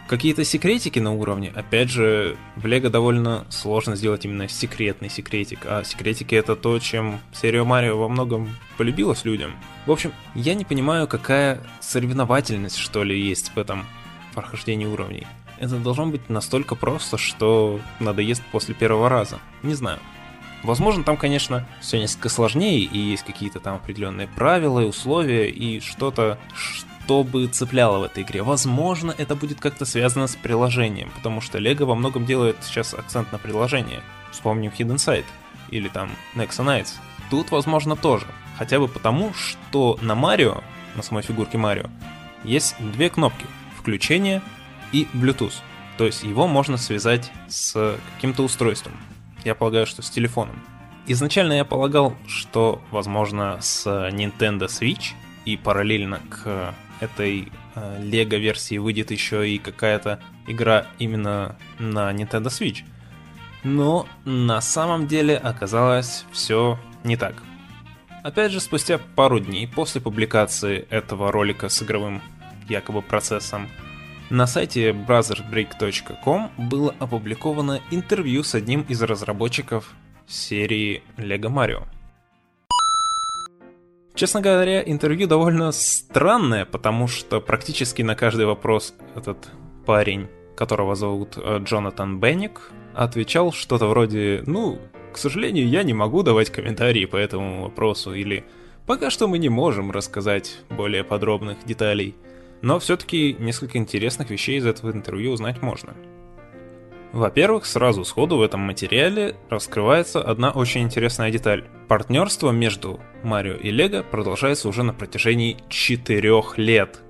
Какие-то 0.08 0.44
секретики 0.44 1.00
на 1.00 1.14
уровне, 1.14 1.52
опять 1.56 1.90
же, 1.90 2.36
в 2.58 2.66
Лего 2.66 2.90
довольно 2.90 3.46
сложно 3.50 3.96
сделать 3.96 4.26
именно 4.26 4.50
секретный 4.50 5.10
секретик, 5.10 5.60
а 5.66 5.84
секретики 5.86 6.36
это 6.36 6.58
то, 6.58 6.78
чем 6.80 7.22
серия 7.32 7.64
Марио 7.64 7.98
во 7.98 8.10
многом 8.10 8.54
полюбилась 8.78 9.24
людям. 9.24 9.54
В 9.86 9.92
общем, 9.92 10.12
я 10.36 10.56
не 10.56 10.66
понимаю, 10.66 11.08
какая 11.08 11.62
соревновательность, 11.80 12.78
что 12.78 13.04
ли, 13.04 13.20
есть 13.20 13.54
в 13.56 13.58
этом 13.58 13.86
прохождении 14.36 14.86
уровней. 14.86 15.26
Это 15.58 15.78
должно 15.78 16.08
быть 16.08 16.30
настолько 16.30 16.76
просто, 16.76 17.18
что 17.18 17.80
надоест 18.00 18.44
после 18.52 18.76
первого 18.76 19.08
раза. 19.08 19.40
Не 19.62 19.74
знаю. 19.74 20.00
Возможно, 20.64 21.04
там, 21.04 21.18
конечно, 21.18 21.68
все 21.82 22.00
несколько 22.00 22.30
сложнее, 22.30 22.80
и 22.80 22.98
есть 22.98 23.24
какие-то 23.24 23.60
там 23.60 23.76
определенные 23.76 24.28
правила 24.28 24.80
и 24.80 24.86
условия, 24.86 25.50
и 25.50 25.80
что-то, 25.80 26.40
что 26.56 26.88
бы 27.08 27.48
цепляло 27.48 28.00
в 28.00 28.04
этой 28.04 28.24
игре. 28.24 28.44
Возможно, 28.44 29.14
это 29.18 29.36
будет 29.36 29.60
как-то 29.60 29.86
связано 29.86 30.28
с 30.28 30.36
приложением, 30.36 31.12
потому 31.16 31.42
что 31.42 31.60
Lego 31.60 31.86
во 31.86 31.96
многом 31.96 32.26
делает 32.26 32.58
сейчас 32.62 32.94
акцент 32.94 33.32
на 33.32 33.38
приложение. 33.38 34.02
Вспомним 34.32 34.72
Hidden 34.72 34.96
Side 34.96 35.26
или 35.70 35.90
там 35.90 36.12
Nexa 36.36 36.66
Nights. 36.66 36.94
Тут, 37.30 37.52
возможно, 37.52 37.96
тоже. 37.96 38.26
Хотя 38.58 38.80
бы 38.80 38.88
потому, 38.88 39.34
что 39.34 39.98
на 40.02 40.16
Марио, 40.16 40.64
на 40.96 41.04
самой 41.04 41.24
фигурке 41.24 41.58
Марио, 41.58 41.90
есть 42.44 42.76
две 42.80 43.10
кнопки. 43.10 43.46
Включение 43.78 44.42
и 44.92 45.08
Bluetooth. 45.14 45.56
То 45.98 46.06
есть 46.06 46.24
его 46.24 46.48
можно 46.48 46.78
связать 46.78 47.32
с 47.48 47.98
каким-то 48.16 48.44
устройством. 48.44 48.94
Я 49.44 49.56
полагаю, 49.56 49.86
что 49.86 50.02
с 50.02 50.10
телефоном. 50.10 50.56
Изначально 51.06 51.54
я 51.54 51.66
полагал, 51.66 52.16
что, 52.28 52.82
возможно, 52.90 53.58
с 53.62 53.86
Nintendo 53.86 54.68
Switch 54.68 55.14
и 55.46 55.58
параллельно 55.58 56.22
к 56.30 56.74
этой 57.00 57.52
э, 57.76 58.02
Lego 58.02 58.38
версии 58.38 58.78
выйдет 58.78 59.12
еще 59.12 59.50
и 59.50 59.58
какая-то 59.58 60.20
игра 60.48 60.88
именно 61.00 61.58
на 61.80 62.12
Nintendo 62.12 62.48
Switch. 62.48 62.84
Но 63.64 64.08
на 64.26 64.62
самом 64.62 65.08
деле 65.08 65.38
оказалось 65.38 66.26
все 66.32 66.80
не 67.04 67.16
так. 67.16 67.36
Опять 68.24 68.52
же, 68.52 68.60
спустя 68.60 69.00
пару 69.16 69.40
дней 69.40 69.68
после 69.68 70.02
публикации 70.02 70.86
этого 70.90 71.32
ролика 71.32 71.70
с 71.70 71.82
игровым 71.84 72.22
якобы 72.70 73.02
процессом, 73.02 73.68
на 74.30 74.48
сайте 74.48 74.92
brothersbreak.com 74.92 76.52
было 76.58 76.96
опубликовано 77.00 77.82
интервью 77.92 78.44
с 78.44 78.56
одним 78.56 78.82
из 78.84 79.02
разработчиков 79.02 79.94
серии 80.26 81.04
Lego 81.18 81.50
Mario. 81.50 81.84
Честно 84.15 84.41
говоря, 84.41 84.84
интервью 84.84 85.27
довольно 85.27 85.72
странное, 85.72 86.65
потому 86.65 87.08
что 87.08 87.41
практически 87.41 88.03
на 88.03 88.15
каждый 88.15 88.46
вопрос 88.46 88.93
этот 89.15 89.50
парень, 89.88 90.27
которого 90.55 90.93
зовут 90.93 91.36
э, 91.38 91.60
Джонатан 91.63 92.20
Бенник, 92.20 92.72
отвечал 92.93 93.51
что-то 93.51 93.88
вроде 93.88 94.43
«Ну, 94.46 94.79
к 95.12 95.17
сожалению, 95.17 95.67
я 95.67 95.82
не 95.82 95.93
могу 95.93 96.22
давать 96.22 96.51
комментарии 96.51 97.05
по 97.05 97.17
этому 97.17 97.63
вопросу» 97.63 98.13
или 98.13 98.46
«Пока 98.86 99.10
что 99.10 99.27
мы 99.27 99.39
не 99.39 99.50
можем 99.50 99.89
рассказать 99.89 100.60
более 100.70 101.03
подробных 101.03 101.65
деталей». 101.65 102.15
Но 102.62 102.79
все-таки 102.79 103.36
несколько 103.39 103.77
интересных 103.77 104.29
вещей 104.29 104.58
из 104.58 104.65
этого 104.65 104.91
интервью 104.91 105.32
узнать 105.32 105.62
можно. 105.62 105.96
Во-первых, 107.13 107.67
сразу 107.67 108.03
сходу 108.05 108.38
в 108.38 108.41
этом 108.41 108.62
материале 108.62 109.36
раскрывается 109.48 110.20
одна 110.20 110.50
очень 110.50 110.82
интересная 110.82 111.29
деталь. 111.29 111.63
Партнерство 111.88 112.50
между 112.50 113.00
Марио 113.22 113.53
и 113.53 113.70
Лего 113.70 114.01
продолжается 114.01 114.67
уже 114.67 114.82
на 114.82 114.93
протяжении 114.93 115.58
4 115.70 116.41
лет. 116.58 117.01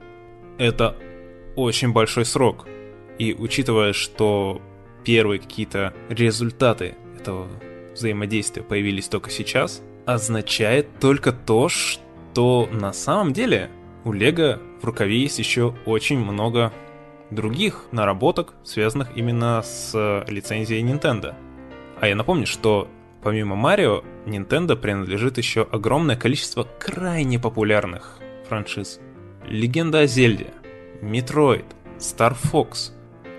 Это 0.57 0.97
очень 1.55 1.93
большой 1.93 2.25
срок. 2.25 2.67
И 3.17 3.33
учитывая, 3.33 3.93
что 3.93 4.61
первые 5.05 5.39
какие-то 5.39 5.93
результаты 6.09 6.95
этого 7.17 7.47
взаимодействия 7.93 8.61
появились 8.61 9.07
только 9.07 9.29
сейчас, 9.29 9.81
означает 10.05 10.99
только 10.99 11.31
то, 11.31 11.69
что 11.69 12.67
на 12.73 12.91
самом 12.91 13.31
деле 13.31 13.69
у 14.03 14.11
Лего 14.11 14.59
в 14.81 14.85
рукаве 14.85 15.21
есть 15.21 15.39
еще 15.39 15.73
очень 15.85 16.19
много 16.19 16.73
других 17.29 17.85
наработок, 17.91 18.53
связанных 18.63 19.15
именно 19.15 19.61
с 19.61 20.23
лицензией 20.27 20.83
Nintendo. 20.83 21.35
А 21.99 22.07
я 22.07 22.15
напомню, 22.15 22.45
что 22.45 22.87
помимо 23.21 23.55
Марио, 23.55 24.03
Nintendo 24.25 24.75
принадлежит 24.75 25.37
еще 25.37 25.67
огромное 25.71 26.15
количество 26.15 26.67
крайне 26.79 27.39
популярных 27.39 28.19
франшиз. 28.47 28.99
Легенда 29.47 29.99
о 29.99 30.05
Зельде, 30.05 30.47
Metroid, 31.01 31.65
Star 31.97 32.35
Fox, 32.35 32.91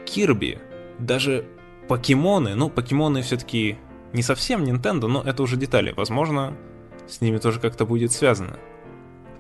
Кирби, 0.07 0.59
даже 0.99 1.47
покемоны. 1.89 2.55
Ну, 2.55 2.71
покемоны 2.71 3.23
все-таки 3.23 3.79
не 4.13 4.23
совсем 4.23 4.65
Nintendo, 4.65 5.07
но 5.07 5.23
это 5.23 5.43
уже 5.43 5.57
детали. 5.57 5.93
Возможно, 5.97 6.57
с 7.07 7.21
ними 7.21 7.39
тоже 7.39 7.61
как-то 7.61 7.85
будет 7.85 8.13
связано. 8.13 8.59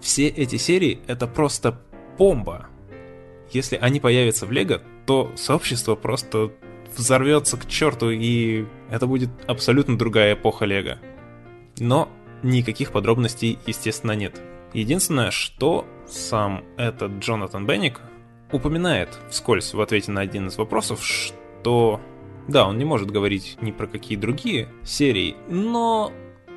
Все 0.00 0.28
эти 0.28 0.56
серии 0.56 1.00
это 1.06 1.26
просто 1.26 1.80
бомба 2.18 2.68
если 3.50 3.76
они 3.76 4.00
появятся 4.00 4.46
в 4.46 4.52
Лего, 4.52 4.82
то 5.06 5.32
сообщество 5.36 5.94
просто 5.94 6.52
взорвется 6.96 7.56
к 7.56 7.66
черту, 7.66 8.10
и 8.10 8.66
это 8.90 9.06
будет 9.06 9.30
абсолютно 9.46 9.98
другая 9.98 10.34
эпоха 10.34 10.64
Лего. 10.64 10.98
Но 11.78 12.08
никаких 12.42 12.92
подробностей, 12.92 13.58
естественно, 13.66 14.12
нет. 14.12 14.40
Единственное, 14.72 15.30
что 15.30 15.86
сам 16.06 16.64
этот 16.76 17.12
Джонатан 17.18 17.66
Бенник 17.66 18.00
упоминает 18.52 19.08
вскользь 19.30 19.74
в 19.74 19.80
ответе 19.80 20.12
на 20.12 20.20
один 20.20 20.48
из 20.48 20.56
вопросов, 20.56 21.04
что 21.04 22.00
да, 22.48 22.66
он 22.68 22.78
не 22.78 22.84
может 22.84 23.10
говорить 23.10 23.56
ни 23.60 23.70
про 23.70 23.86
какие 23.86 24.16
другие 24.16 24.68
серии, 24.82 25.36
но 25.48 26.12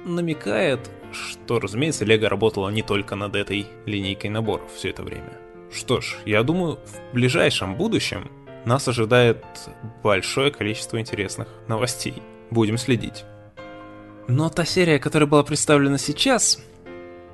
намекает, 0.06 0.92
что, 1.12 1.60
разумеется, 1.60 2.06
Лего 2.06 2.28
работала 2.28 2.70
не 2.70 2.82
только 2.82 3.16
над 3.16 3.36
этой 3.36 3.68
линейкой 3.86 4.30
наборов 4.30 4.72
все 4.74 4.90
это 4.90 5.04
время. 5.04 5.38
Что 5.72 6.02
ж, 6.02 6.18
я 6.26 6.44
думаю, 6.44 6.80
в 6.86 7.14
ближайшем 7.14 7.76
будущем 7.76 8.30
нас 8.66 8.88
ожидает 8.88 9.44
большое 10.04 10.52
количество 10.52 11.00
интересных 11.00 11.48
новостей. 11.68 12.22
Будем 12.52 12.78
следить. 12.78 13.26
Но 14.28 14.50
та 14.50 14.66
серия, 14.66 15.00
которая 15.00 15.28
была 15.28 15.44
представлена 15.44 15.98
сейчас, 15.98 16.60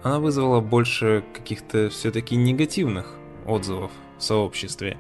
она 0.03 0.19
вызвала 0.19 0.59
больше 0.59 1.23
каких-то 1.33 1.89
все-таки 1.89 2.35
негативных 2.35 3.15
отзывов 3.45 3.91
в 4.17 4.23
сообществе. 4.23 4.97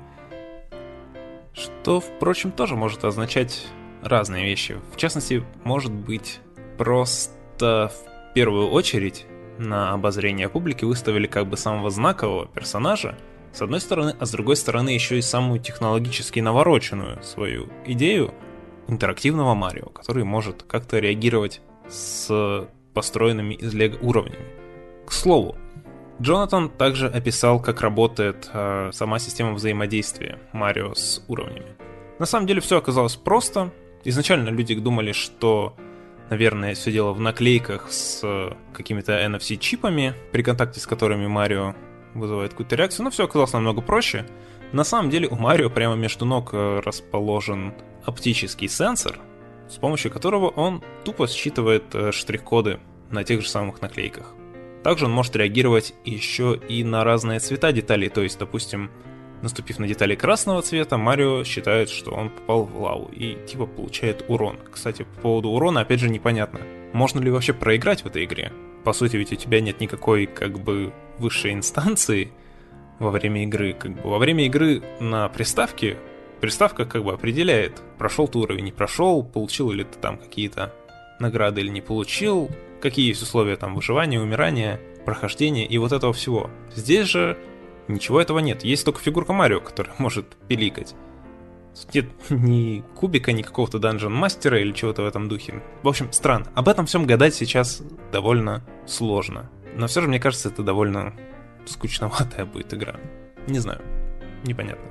Что, 1.53 1.99
впрочем, 1.99 2.51
тоже 2.51 2.75
может 2.75 3.03
означать 3.03 3.67
разные 4.01 4.45
вещи. 4.45 4.77
В 4.91 4.97
частности, 4.97 5.43
может 5.63 5.91
быть, 5.91 6.39
просто 6.77 7.91
в 7.93 8.33
первую 8.33 8.69
очередь 8.69 9.25
на 9.57 9.93
обозрение 9.93 10.49
публики 10.49 10.85
выставили 10.85 11.27
как 11.27 11.47
бы 11.47 11.57
самого 11.57 11.89
знакового 11.89 12.47
персонажа, 12.47 13.15
с 13.51 13.61
одной 13.61 13.81
стороны, 13.81 14.15
а 14.19 14.25
с 14.25 14.31
другой 14.31 14.55
стороны 14.55 14.89
еще 14.89 15.17
и 15.17 15.21
самую 15.21 15.59
технологически 15.59 16.39
навороченную 16.39 17.21
свою 17.21 17.69
идею 17.85 18.33
интерактивного 18.87 19.53
Марио, 19.53 19.89
который 19.89 20.23
может 20.23 20.63
как-то 20.63 20.99
реагировать 20.99 21.61
с 21.87 22.67
построенными 22.93 23.53
из 23.53 23.73
лего 23.73 23.97
уровнями. 24.01 24.47
К 25.05 25.11
слову, 25.11 25.55
Джонатан 26.21 26.69
также 26.69 27.07
описал, 27.07 27.61
как 27.61 27.81
работает 27.81 28.49
э, 28.53 28.91
сама 28.93 29.19
система 29.19 29.53
взаимодействия 29.53 30.39
Марио 30.51 30.93
с 30.93 31.23
уровнями. 31.27 31.75
На 32.19 32.25
самом 32.25 32.47
деле 32.47 32.61
все 32.61 32.77
оказалось 32.77 33.15
просто. 33.15 33.71
Изначально 34.03 34.49
люди 34.49 34.75
думали, 34.75 35.11
что, 35.11 35.75
наверное, 36.29 36.73
все 36.75 36.91
дело 36.91 37.13
в 37.13 37.19
наклейках 37.19 37.91
с 37.91 38.55
какими-то 38.73 39.13
NFC-чипами, 39.25 40.13
при 40.31 40.41
контакте 40.41 40.79
с 40.79 40.87
которыми 40.87 41.27
Марио 41.27 41.75
вызывает 42.13 42.51
какую-то 42.51 42.75
реакцию, 42.75 43.05
но 43.05 43.11
все 43.11 43.25
оказалось 43.25 43.53
намного 43.53 43.81
проще. 43.81 44.25
На 44.71 44.83
самом 44.83 45.09
деле 45.09 45.27
у 45.27 45.35
Марио 45.35 45.69
прямо 45.69 45.95
между 45.95 46.25
ног 46.25 46.49
э, 46.53 46.79
расположен 46.83 47.73
оптический 48.05 48.67
сенсор, 48.67 49.19
с 49.69 49.75
помощью 49.75 50.11
которого 50.11 50.49
он 50.49 50.83
тупо 51.05 51.27
считывает 51.27 51.83
э, 51.93 52.11
штрих-коды 52.11 52.79
на 53.11 53.23
тех 53.23 53.41
же 53.41 53.49
самых 53.49 53.81
наклейках. 53.81 54.33
Также 54.83 55.05
он 55.05 55.11
может 55.11 55.35
реагировать 55.35 55.93
еще 56.03 56.59
и 56.67 56.83
на 56.83 57.03
разные 57.03 57.39
цвета 57.39 57.71
деталей, 57.71 58.09
то 58.09 58.21
есть, 58.21 58.37
допустим, 58.37 58.91
наступив 59.43 59.77
на 59.79 59.87
детали 59.87 60.15
красного 60.15 60.61
цвета, 60.61 60.97
Марио 60.97 61.43
считает, 61.43 61.89
что 61.89 62.11
он 62.11 62.29
попал 62.29 62.63
в 62.63 62.81
лаву 62.81 63.11
и 63.13 63.37
типа 63.45 63.65
получает 63.67 64.25
урон. 64.27 64.57
Кстати, 64.71 65.03
по 65.03 65.21
поводу 65.21 65.49
урона 65.49 65.81
опять 65.81 65.99
же 65.99 66.09
непонятно, 66.09 66.61
можно 66.93 67.19
ли 67.19 67.29
вообще 67.29 67.53
проиграть 67.53 68.03
в 68.03 68.07
этой 68.07 68.23
игре. 68.23 68.51
По 68.83 68.93
сути, 68.93 69.17
ведь 69.17 69.31
у 69.31 69.35
тебя 69.35 69.61
нет 69.61 69.79
никакой 69.79 70.25
как 70.25 70.59
бы 70.59 70.93
высшей 71.19 71.53
инстанции 71.53 72.31
во 72.99 73.11
время 73.11 73.43
игры. 73.43 73.73
Как 73.73 73.91
бы 73.91 74.09
во 74.09 74.17
время 74.17 74.45
игры 74.45 74.81
на 74.99 75.27
приставке 75.29 75.97
приставка 76.41 76.85
как 76.85 77.03
бы 77.03 77.13
определяет, 77.13 77.81
прошел 77.97 78.27
ты 78.27 78.37
уровень, 78.37 78.65
не 78.65 78.71
прошел, 78.71 79.23
получил 79.23 79.71
ли 79.71 79.83
ты 79.83 79.99
там 79.99 80.17
какие-то 80.17 80.73
награды 81.19 81.61
или 81.61 81.69
не 81.69 81.81
получил, 81.81 82.49
какие 82.81 83.09
есть 83.09 83.21
условия 83.21 83.55
там 83.55 83.75
выживания, 83.75 84.19
умирания, 84.19 84.79
прохождения 85.05 85.65
и 85.65 85.77
вот 85.77 85.91
этого 85.91 86.13
всего. 86.13 86.49
Здесь 86.73 87.07
же 87.07 87.37
ничего 87.87 88.21
этого 88.21 88.39
нет. 88.39 88.63
Есть 88.63 88.85
только 88.85 88.99
фигурка 88.99 89.33
Марио, 89.33 89.59
которая 89.59 89.95
может 89.99 90.35
пиликать. 90.47 90.95
Нет 91.93 92.05
ни 92.29 92.83
кубика, 92.95 93.31
ни 93.31 93.41
какого-то 93.41 93.79
данжен 93.79 94.13
мастера 94.13 94.59
или 94.59 94.71
чего-то 94.73 95.01
в 95.01 95.07
этом 95.07 95.27
духе. 95.27 95.63
В 95.81 95.87
общем, 95.87 96.11
странно. 96.11 96.47
Об 96.53 96.69
этом 96.69 96.85
всем 96.85 97.05
гадать 97.05 97.33
сейчас 97.33 97.81
довольно 98.11 98.63
сложно. 98.85 99.49
Но 99.75 99.87
все 99.87 100.01
же, 100.01 100.07
мне 100.07 100.19
кажется, 100.19 100.49
это 100.49 100.61
довольно 100.61 101.13
скучноватая 101.65 102.45
будет 102.45 102.73
игра. 102.73 102.95
Не 103.47 103.59
знаю. 103.59 103.81
Непонятно. 104.43 104.85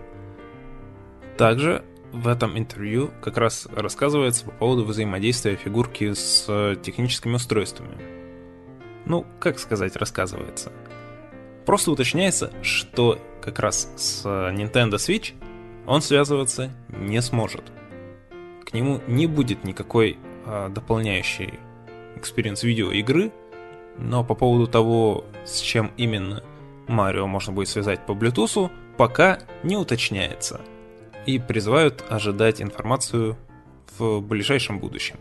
Также 1.36 1.84
в 2.12 2.28
этом 2.28 2.58
интервью 2.58 3.10
как 3.22 3.38
раз 3.38 3.66
рассказывается 3.74 4.44
по 4.44 4.50
поводу 4.50 4.84
взаимодействия 4.84 5.56
фигурки 5.56 6.12
с 6.12 6.76
техническими 6.82 7.34
устройствами. 7.34 7.96
Ну, 9.06 9.26
как 9.40 9.58
сказать, 9.58 9.96
рассказывается. 9.96 10.72
Просто 11.66 11.90
уточняется, 11.90 12.52
что 12.62 13.18
как 13.40 13.58
раз 13.58 13.90
с 13.96 14.24
Nintendo 14.24 14.94
Switch 14.94 15.34
он 15.86 16.02
связываться 16.02 16.70
не 16.88 17.20
сможет. 17.20 17.72
К 18.64 18.72
нему 18.72 19.00
не 19.06 19.26
будет 19.26 19.64
никакой 19.64 20.18
а, 20.46 20.68
дополняющей 20.68 21.58
experience 22.16 22.62
видеоигры, 22.62 23.32
но 23.98 24.24
по 24.24 24.34
поводу 24.34 24.66
того, 24.66 25.24
с 25.44 25.60
чем 25.60 25.90
именно 25.96 26.42
Марио 26.88 27.26
можно 27.26 27.52
будет 27.52 27.68
связать 27.68 28.06
по 28.06 28.12
Bluetooth, 28.12 28.70
пока 28.96 29.40
не 29.62 29.76
уточняется– 29.76 30.60
и 31.26 31.38
призывают 31.38 32.04
ожидать 32.08 32.60
информацию 32.60 33.36
в 33.98 34.20
ближайшем 34.20 34.78
будущем. 34.78 35.16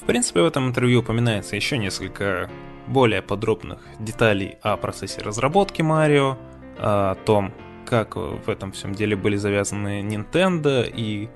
В 0.00 0.04
принципе, 0.04 0.40
в 0.40 0.46
этом 0.46 0.68
интервью 0.68 1.00
упоминается 1.00 1.54
еще 1.54 1.78
несколько 1.78 2.50
более 2.86 3.22
подробных 3.22 3.80
деталей 3.98 4.56
о 4.62 4.76
процессе 4.76 5.20
разработки 5.20 5.82
Марио, 5.82 6.36
о 6.78 7.14
том, 7.24 7.52
как 7.86 8.16
в 8.16 8.48
этом 8.48 8.72
всем 8.72 8.94
деле 8.94 9.16
были 9.16 9.36
завязаны 9.36 10.02
Nintendo 10.02 10.88
и 10.88 11.28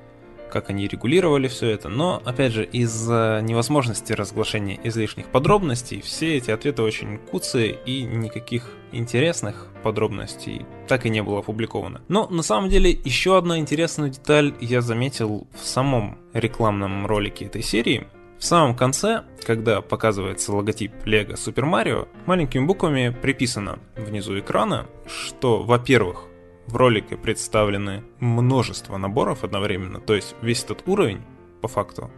как 0.51 0.71
они 0.71 0.87
регулировали 0.87 1.49
все 1.49 1.71
это, 1.71 1.89
но, 1.89 2.23
опять 2.25 2.53
же, 2.53 2.65
из-за 2.65 3.41
невозможности 3.43 4.13
разглашения 4.13 4.79
излишних 4.85 5.27
подробностей, 5.27 6.01
все 6.01 6.37
эти 6.37 6.51
ответы 6.51 6.83
очень 6.83 7.19
куцые 7.19 7.77
и 7.85 8.03
никаких 8.05 8.73
интересных 8.93 9.69
подробностей 9.83 10.65
так 10.89 11.05
и 11.05 11.11
не 11.11 11.23
было 11.23 11.41
опубликовано. 11.41 12.01
Но, 12.09 12.29
на 12.29 12.43
самом 12.43 12.71
деле, 12.71 12.91
еще 12.91 13.37
одна 13.37 13.59
интересная 13.59 14.09
деталь 14.09 14.55
я 14.61 14.81
заметил 14.81 15.47
в 15.53 15.67
самом 15.67 16.19
рекламном 16.33 17.07
ролике 17.07 17.47
этой 17.47 17.63
серии. 17.63 18.07
В 18.39 18.45
самом 18.45 18.77
конце, 18.77 19.25
когда 19.45 19.81
показывается 19.81 20.53
логотип 20.55 20.93
Lego 21.05 21.35
Super 21.35 21.65
Mario, 21.65 22.07
маленькими 22.27 22.65
буквами 22.67 23.09
приписано 23.09 23.79
внизу 23.97 24.39
экрана, 24.39 24.87
что, 25.07 25.63
во-первых, 25.63 26.25
в 26.67 26.77
ролике 26.77 27.17
представлены 27.17 28.05
множество 28.21 28.99
наборов 28.99 29.43
одновременно, 29.43 30.01
то 30.01 30.15
есть 30.15 30.35
весь 30.43 30.65
этот 30.65 30.87
уровень, 30.87 31.23
по 31.63 31.69
факту, 31.69 32.11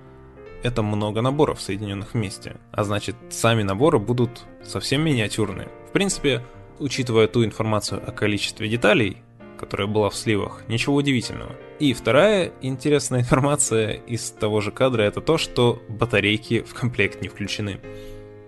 это 0.62 0.82
много 0.82 1.22
наборов, 1.22 1.60
соединенных 1.60 2.14
вместе. 2.14 2.56
А 2.72 2.82
значит, 2.82 3.14
сами 3.30 3.62
наборы 3.62 4.00
будут 4.00 4.44
совсем 4.64 5.02
миниатюрные. 5.02 5.68
В 5.88 5.92
принципе, 5.92 6.42
учитывая 6.80 7.28
ту 7.28 7.44
информацию 7.44 8.02
о 8.04 8.10
количестве 8.10 8.68
деталей, 8.68 9.18
которая 9.58 9.86
была 9.86 10.10
в 10.10 10.16
сливах, 10.16 10.64
ничего 10.68 10.96
удивительного. 10.96 11.54
И 11.78 11.92
вторая 11.92 12.52
интересная 12.60 13.20
информация 13.20 13.92
из 13.92 14.30
того 14.30 14.60
же 14.60 14.72
кадра 14.72 15.02
это 15.02 15.20
то, 15.20 15.38
что 15.38 15.80
батарейки 15.88 16.62
в 16.62 16.74
комплект 16.74 17.22
не 17.22 17.28
включены. 17.28 17.80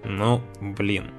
Ну, 0.05 0.41
блин. 0.61 1.13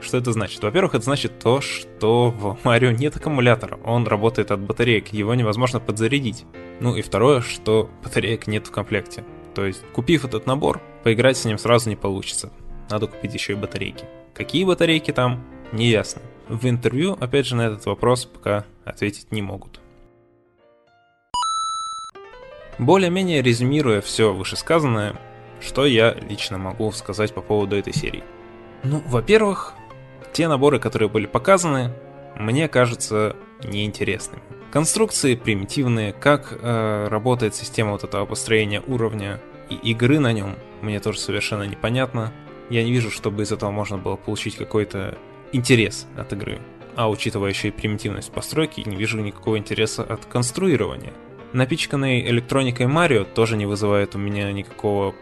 Что 0.00 0.18
это 0.18 0.32
значит? 0.32 0.62
Во-первых, 0.62 0.94
это 0.94 1.04
значит 1.04 1.38
то, 1.38 1.60
что 1.60 2.30
в 2.30 2.58
Марио 2.64 2.90
нет 2.90 3.16
аккумулятора, 3.16 3.78
он 3.82 4.06
работает 4.06 4.50
от 4.50 4.60
батареек, 4.60 5.08
его 5.08 5.34
невозможно 5.34 5.80
подзарядить. 5.80 6.44
Ну 6.80 6.96
и 6.96 7.02
второе, 7.02 7.40
что 7.40 7.88
батареек 8.04 8.46
нет 8.46 8.66
в 8.66 8.70
комплекте. 8.70 9.24
То 9.54 9.64
есть, 9.64 9.82
купив 9.94 10.26
этот 10.26 10.46
набор, 10.46 10.82
поиграть 11.02 11.38
с 11.38 11.46
ним 11.46 11.56
сразу 11.56 11.88
не 11.88 11.96
получится. 11.96 12.52
Надо 12.90 13.06
купить 13.06 13.32
еще 13.32 13.54
и 13.54 13.56
батарейки. 13.56 14.04
Какие 14.34 14.64
батарейки 14.64 15.12
там, 15.12 15.42
не 15.72 15.88
ясно. 15.88 16.20
В 16.48 16.68
интервью, 16.68 17.16
опять 17.18 17.46
же, 17.46 17.56
на 17.56 17.62
этот 17.62 17.86
вопрос 17.86 18.26
пока 18.26 18.66
ответить 18.84 19.32
не 19.32 19.40
могут. 19.40 19.80
Более-менее 22.78 23.42
резюмируя 23.42 24.00
все 24.00 24.32
вышесказанное, 24.32 25.16
что 25.60 25.86
я 25.86 26.12
лично 26.12 26.58
могу 26.58 26.92
сказать 26.92 27.32
по 27.32 27.40
поводу 27.40 27.76
этой 27.76 27.94
серии. 27.94 28.22
Ну, 28.82 29.02
во-первых, 29.06 29.74
те 30.32 30.48
наборы, 30.48 30.78
которые 30.78 31.08
были 31.08 31.26
показаны, 31.26 31.92
мне 32.38 32.68
кажутся 32.68 33.36
неинтересными. 33.64 34.42
Конструкции 34.70 35.36
примитивные, 35.36 36.12
как 36.12 36.52
э, 36.52 37.08
работает 37.08 37.54
система 37.54 37.92
вот 37.92 38.04
этого 38.04 38.26
построения 38.26 38.82
уровня 38.86 39.40
и 39.70 39.74
игры 39.90 40.18
на 40.18 40.32
нем, 40.32 40.56
мне 40.82 41.00
тоже 41.00 41.18
совершенно 41.18 41.62
непонятно. 41.62 42.32
Я 42.68 42.84
не 42.84 42.92
вижу, 42.92 43.10
чтобы 43.10 43.44
из 43.44 43.52
этого 43.52 43.70
можно 43.70 43.96
было 43.96 44.16
получить 44.16 44.56
какой-то 44.56 45.16
интерес 45.52 46.06
от 46.16 46.32
игры. 46.34 46.58
А 46.94 47.08
учитывая 47.08 47.50
еще 47.50 47.68
и 47.68 47.70
примитивность 47.70 48.32
постройки, 48.32 48.82
не 48.84 48.96
вижу 48.96 49.20
никакого 49.20 49.56
интереса 49.56 50.02
от 50.02 50.26
конструирования. 50.26 51.12
Напичканный 51.56 52.20
электроникой 52.28 52.86
Марио 52.86 53.24
тоже 53.24 53.56
не 53.56 53.64
вызывает 53.64 54.14
у 54.14 54.18
меня 54.18 54.52
никакого 54.52 55.14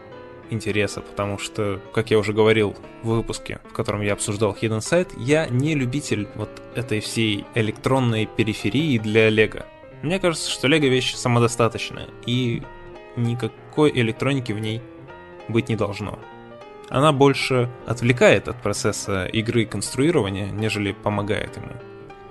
интереса, 0.51 1.01
потому 1.01 1.39
что, 1.39 1.81
как 1.93 2.11
я 2.11 2.19
уже 2.19 2.33
говорил 2.33 2.75
в 3.05 3.11
выпуске, 3.11 3.61
в 3.71 3.73
котором 3.73 4.01
я 4.01 4.15
обсуждал 4.15 4.51
Hidden 4.61 4.81
Side, 4.81 5.13
я 5.17 5.47
не 5.47 5.77
любитель 5.77 6.27
вот 6.35 6.51
этой 6.75 6.99
всей 6.99 7.45
электронной 7.55 8.27
периферии 8.27 8.99
для 8.99 9.29
Лего. 9.31 9.65
Мне 10.03 10.19
кажется, 10.19 10.51
что 10.51 10.67
Лего 10.67 10.87
вещь 10.87 11.15
самодостаточная, 11.15 12.09
и 12.27 12.65
никакой 13.15 13.93
электроники 13.93 14.51
в 14.51 14.59
ней 14.59 14.83
быть 15.47 15.69
не 15.69 15.77
должно. 15.77 16.19
Она 16.89 17.13
больше 17.13 17.71
отвлекает 17.87 18.49
от 18.49 18.61
процесса 18.61 19.27
игры 19.27 19.63
и 19.63 19.67
конструирования, 19.67 20.51
нежели 20.51 20.91
помогает 20.91 21.57
ему. 21.59 21.71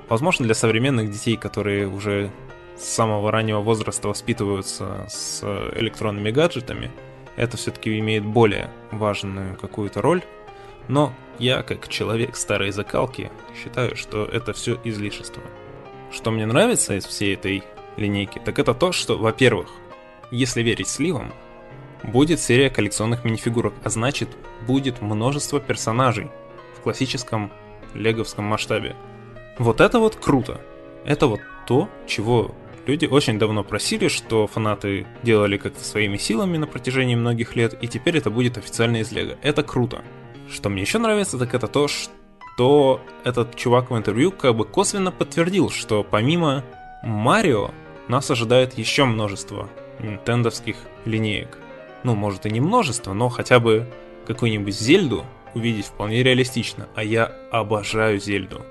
Возможно, 0.10 0.44
для 0.44 0.56
современных 0.56 1.10
детей, 1.10 1.38
которые 1.38 1.88
уже 1.88 2.32
с 2.78 2.84
самого 2.84 3.32
раннего 3.32 3.60
возраста 3.60 4.08
воспитываются 4.08 5.06
с 5.10 5.44
электронными 5.76 6.32
гаджетами, 6.32 6.92
это 7.36 7.58
все-таки 7.58 7.98
имеет 8.00 8.26
более 8.26 8.70
важную 8.92 9.56
какую-то 9.58 10.02
роль. 10.02 10.22
Но 10.88 11.14
я, 11.40 11.64
как 11.64 11.88
человек 11.88 12.36
старой 12.36 12.72
закалки, 12.72 13.32
считаю, 13.62 13.96
что 13.96 14.26
это 14.26 14.54
все 14.54 14.80
излишество. 14.84 15.42
Что 16.12 16.32
мне 16.32 16.46
нравится 16.46 16.96
из 16.96 17.06
всей 17.06 17.34
этой 17.34 17.64
линейки, 17.98 18.40
так 18.44 18.60
это 18.60 18.74
то, 18.74 18.92
что, 18.92 19.18
во-первых, 19.18 19.70
если 20.30 20.62
верить 20.62 20.88
сливам, 20.88 21.34
будет 22.04 22.40
серия 22.40 22.70
коллекционных 22.70 23.24
минифигурок, 23.24 23.74
а 23.84 23.90
значит, 23.90 24.30
будет 24.68 25.02
множество 25.02 25.60
персонажей 25.60 26.30
в 26.78 26.82
классическом 26.82 27.52
леговском 27.94 28.46
масштабе. 28.46 28.96
Вот 29.58 29.80
это 29.80 30.00
вот 30.00 30.16
круто. 30.16 30.60
Это 31.06 31.28
вот 31.28 31.42
то, 31.66 31.90
чего 32.08 32.54
люди 32.86 33.06
очень 33.06 33.39
давно 33.39 33.63
просили, 33.63 34.08
что 34.08 34.48
фанаты 34.48 35.06
делали 35.24 35.58
как-то 35.58 35.84
своими 35.84 36.17
силами 36.17 36.58
на 36.58 36.67
протяжении 36.67 37.15
многих 37.15 37.56
лет, 37.56 37.78
и 37.82 37.88
теперь 37.88 38.17
это 38.17 38.30
будет 38.30 38.58
официально 38.58 38.98
из 38.98 39.12
Лего. 39.12 39.38
Это 39.41 39.63
круто. 39.63 40.04
Что 40.50 40.69
мне 40.69 40.82
еще 40.82 41.00
нравится, 41.00 41.38
так 41.38 41.54
это 41.54 41.67
то, 41.67 41.88
что 41.88 43.02
этот 43.24 43.56
чувак 43.56 43.91
в 43.91 43.98
интервью 43.98 44.32
как 44.32 44.56
бы 44.56 44.65
косвенно 44.65 45.12
подтвердил, 45.12 45.69
что 45.69 46.04
помимо 46.04 46.63
Марио 47.04 47.72
нас 48.08 48.30
ожидает 48.30 48.78
еще 48.78 49.06
множество 49.06 49.69
нинтендовских 50.00 50.76
линеек. 51.06 51.58
Ну, 52.04 52.15
может 52.15 52.46
и 52.46 52.52
не 52.52 52.60
множество, 52.60 53.13
но 53.13 53.30
хотя 53.30 53.60
бы 53.60 53.88
какую-нибудь 54.28 54.78
Зельду 54.78 55.26
увидеть 55.54 55.86
вполне 55.86 56.22
реалистично, 56.24 56.88
а 56.96 57.04
я 57.04 57.32
обожаю 57.52 58.19
Зельду. 58.19 58.62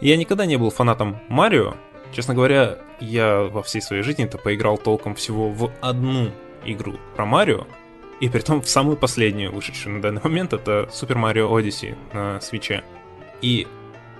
Я 0.00 0.16
никогда 0.16 0.46
не 0.46 0.56
был 0.56 0.70
фанатом 0.70 1.20
Марио. 1.28 1.74
Честно 2.12 2.34
говоря, 2.34 2.78
я 3.00 3.40
во 3.40 3.62
всей 3.62 3.80
своей 3.80 4.02
жизни-то 4.02 4.36
поиграл 4.36 4.76
толком 4.76 5.14
всего 5.14 5.48
в 5.48 5.72
одну 5.80 6.30
игру 6.64 6.96
про 7.16 7.24
Марио, 7.24 7.66
и 8.20 8.28
при 8.28 8.40
том 8.40 8.60
в 8.60 8.68
самую 8.68 8.96
последнюю, 8.96 9.50
вышедшую 9.50 9.96
на 9.96 10.02
данный 10.02 10.20
момент, 10.22 10.52
это 10.52 10.88
Super 10.92 11.16
Mario 11.16 11.50
Odyssey 11.50 11.96
на 12.12 12.40
свече. 12.40 12.84
И, 13.40 13.66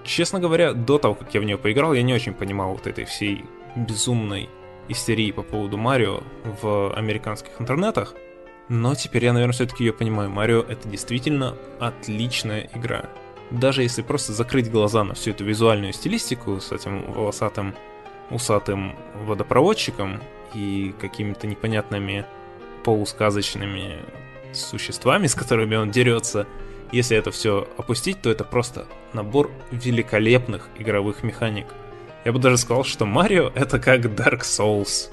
честно 0.05 0.41
говоря, 0.41 0.73
до 0.73 0.99
того, 0.99 1.15
как 1.15 1.33
я 1.35 1.41
в 1.41 1.45
нее 1.45 1.59
поиграл, 1.59 1.93
я 1.93 2.03
не 2.03 2.15
очень 2.15 2.33
понимал 2.33 2.73
вот 2.73 2.87
этой 2.87 3.05
всей 3.05 3.45
безумной 3.77 4.49
истерии 4.89 5.31
по 5.31 5.43
поводу 5.43 5.77
Марио 5.77 6.23
в 6.63 6.93
американских 6.97 7.53
интернетах. 7.61 8.15
Но 8.69 8.95
теперь 8.95 9.27
я, 9.27 9.33
наверное, 9.33 9.53
все-таки 9.53 9.85
ее 9.85 9.93
понимаю. 9.93 10.31
Марио 10.31 10.61
это 10.63 10.89
действительно 10.89 11.57
отличная 11.79 12.71
игра 12.75 13.05
даже 13.53 13.83
если 13.83 14.03
просто 14.03 14.33
закрыть 14.33 14.71
глаза 14.71 15.05
на 15.05 15.15
всю 15.15 15.31
эту 15.31 15.45
визуальную 15.45 15.93
стилистику 15.93 16.61
с 16.61 16.73
этим 16.73 17.13
волосатым 17.13 17.75
усатым 18.31 18.97
водопроводчиком 19.27 20.21
и 20.55 20.95
какими-то 21.01 21.47
непонятными 21.47 22.25
полусказочными 22.85 23.99
существами, 24.53 25.27
с 25.29 25.35
которыми 25.35 25.77
он 25.77 25.91
дерется, 25.91 26.47
если 26.93 27.17
это 27.17 27.31
все 27.31 27.69
опустить, 27.77 28.21
то 28.23 28.31
это 28.31 28.45
просто 28.45 28.87
набор 29.13 29.51
великолепных 29.71 30.69
игровых 30.79 31.23
механик. 31.23 31.67
Я 32.25 32.33
бы 32.33 32.39
даже 32.39 32.57
сказал, 32.57 32.85
что 32.85 33.07
Марио 33.07 33.51
это 33.55 33.79
как 33.79 34.01
Dark 34.01 34.41
Souls. 34.41 35.11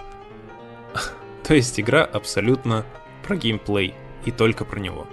то 1.44 1.54
есть 1.54 1.80
игра 1.80 2.04
абсолютно 2.04 2.86
про 3.26 3.36
геймплей 3.36 3.96
и 4.26 4.32
только 4.32 4.66
про 4.66 4.80
него 4.80 5.08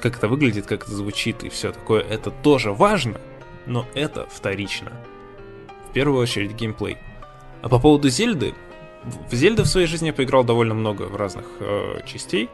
как 0.00 0.16
это 0.16 0.28
выглядит, 0.28 0.66
как 0.66 0.84
это 0.84 0.92
звучит 0.92 1.42
и 1.44 1.48
все 1.48 1.72
такое, 1.72 2.02
это 2.02 2.30
тоже 2.30 2.72
важно, 2.72 3.20
но 3.66 3.86
это 3.94 4.26
вторично. 4.30 4.92
В 5.88 5.92
первую 5.92 6.20
очередь 6.20 6.52
геймплей. 6.52 6.98
А 7.62 7.68
по 7.68 7.78
поводу 7.78 8.08
Зельды, 8.08 8.54
в 9.04 9.34
Зельды 9.34 9.62
в 9.62 9.66
своей 9.66 9.86
жизни 9.86 10.08
я 10.08 10.12
поиграл 10.12 10.44
довольно 10.44 10.74
много 10.74 11.02
в 11.04 11.16
разных 11.16 11.44
э, 11.60 12.00
частей. 12.06 12.48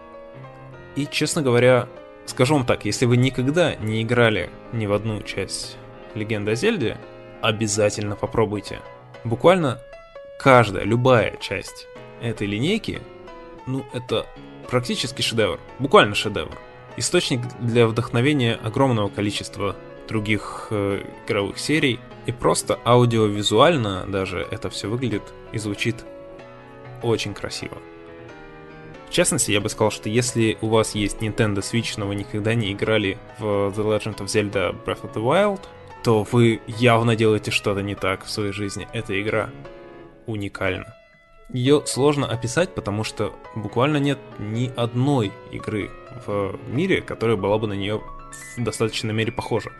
И, 0.95 1.07
честно 1.07 1.43
говоря, 1.43 1.89
скажу 2.25 2.55
вам 2.55 2.67
так, 2.67 2.85
если 2.85 3.05
вы 3.05 3.17
никогда 3.17 3.75
не 3.77 4.03
играли 4.03 4.51
ни 4.73 4.87
в 4.87 4.93
одну 4.93 5.23
часть 5.23 5.77
Легенды 6.15 6.53
о 6.53 6.55
Зельде, 6.55 6.99
обязательно 7.43 8.17
попробуйте. 8.17 8.81
Буквально 9.25 9.79
каждая, 10.39 10.85
любая 10.85 11.37
часть 11.37 11.87
этой 12.23 12.47
линейки, 12.47 13.01
ну, 13.67 13.85
это 13.93 14.27
практически 14.71 15.21
шедевр. 15.23 15.61
Буквально 15.79 16.15
шедевр 16.15 16.57
источник 16.97 17.41
для 17.61 17.87
вдохновения 17.87 18.55
огромного 18.55 19.09
количества 19.09 19.77
других 20.09 20.69
э, 20.71 21.03
игровых 21.27 21.59
серий, 21.59 21.99
и 22.27 22.33
просто 22.33 22.79
аудиовизуально 22.85 24.07
даже 24.07 24.47
это 24.51 24.71
все 24.71 24.89
выглядит 24.89 25.23
и 25.53 25.59
звучит 25.59 26.05
очень 27.03 27.35
красиво. 27.35 27.79
В 29.09 29.13
частности, 29.13 29.53
я 29.53 29.61
бы 29.61 29.69
сказал, 29.69 29.91
что 29.91 30.09
если 30.09 30.59
у 30.61 30.69
вас 30.69 30.95
есть 30.95 31.19
Nintendo 31.19 31.59
Switch, 31.59 31.95
но 31.97 32.07
вы 32.07 32.17
никогда 32.17 32.55
не 32.55 32.73
играли 32.73 33.19
в 33.39 33.45
The 33.45 33.77
Legend 33.77 34.17
of 34.19 34.27
Zelda 34.27 34.77
Breath 34.85 35.03
of 35.03 35.15
the 35.15 35.23
Wild, 35.23 35.61
то 36.03 36.25
вы 36.31 36.61
явно 36.67 37.17
делаете 37.17 37.51
что-то 37.51 37.81
не 37.81 37.95
так 37.95 38.25
в 38.25 38.31
своей 38.31 38.53
жизни. 38.53 38.89
Эта 38.93 39.21
игра 39.21 39.51
уникальна. 40.27 40.95
Ее 41.53 41.83
сложно 41.87 42.27
описать, 42.27 42.75
потому 42.75 43.05
что 43.05 43.35
буквально 43.55 43.99
нет 43.99 44.19
ни 44.39 44.73
одной 44.75 45.33
игры 45.53 45.91
в 46.27 46.59
мире, 46.69 47.03
которая 47.03 47.37
была 47.37 47.59
бы 47.59 47.67
на 47.67 47.75
нее 47.75 48.03
в 48.57 48.63
достаточной 48.63 49.15
мере 49.15 49.33
похожа. 49.33 49.71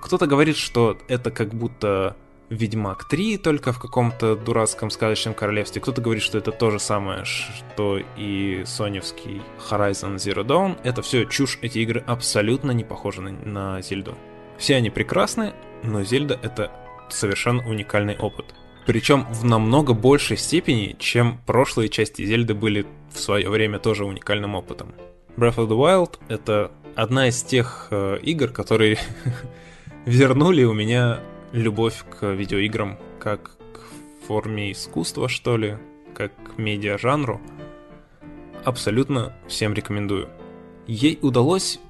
Кто-то 0.00 0.26
говорит, 0.26 0.56
что 0.56 0.96
это 1.08 1.30
как 1.30 1.52
будто 1.54 2.16
Ведьмак 2.48 3.04
3, 3.08 3.38
только 3.38 3.72
в 3.72 3.78
каком-то 3.78 4.34
дурацком 4.34 4.90
сказочном 4.90 5.34
королевстве. 5.34 5.80
Кто-то 5.80 6.00
говорит, 6.00 6.22
что 6.22 6.38
это 6.38 6.50
то 6.50 6.70
же 6.70 6.80
самое, 6.80 7.24
что 7.24 8.00
и 8.16 8.64
соневский 8.66 9.42
Horizon 9.70 10.16
Zero 10.16 10.44
Dawn. 10.44 10.76
Это 10.82 11.00
все 11.02 11.26
чушь, 11.26 11.58
эти 11.62 11.78
игры 11.78 12.02
абсолютно 12.06 12.72
не 12.72 12.82
похожи 12.82 13.20
на, 13.20 13.30
на 13.30 13.82
Зельду. 13.82 14.16
Все 14.58 14.74
они 14.76 14.90
прекрасны, 14.90 15.54
но 15.84 16.02
Зельда 16.02 16.38
это 16.42 16.72
совершенно 17.08 17.66
уникальный 17.68 18.16
опыт. 18.18 18.46
Причем 18.86 19.26
в 19.32 19.44
намного 19.44 19.94
большей 19.94 20.36
степени, 20.36 20.96
чем 20.98 21.38
прошлые 21.46 21.88
части 21.88 22.24
Зельды 22.24 22.54
были 22.54 22.86
в 23.12 23.18
свое 23.18 23.48
время 23.48 23.78
тоже 23.78 24.04
уникальным 24.04 24.54
опытом. 24.54 24.94
Breath 25.36 25.56
of 25.56 25.68
the 25.68 25.76
Wild— 25.76 26.18
это 26.28 26.72
одна 26.94 27.28
из 27.28 27.42
тех 27.42 27.88
э, 27.90 28.18
игр, 28.22 28.48
которые 28.48 28.98
вернули 30.06 30.64
у 30.64 30.72
меня 30.72 31.20
любовь 31.52 32.04
к 32.18 32.26
видеоиграм 32.26 32.98
как 33.18 33.56
к 33.72 34.26
форме 34.26 34.72
искусства, 34.72 35.28
что 35.28 35.56
ли, 35.56 35.78
как 36.14 36.32
к 36.42 36.58
медиа-жанру. 36.58 37.40
Абсолютно 38.64 39.32
всем 39.48 39.72
рекомендую. 39.74 40.28
Ей 40.86 41.18
удалось 41.22 41.80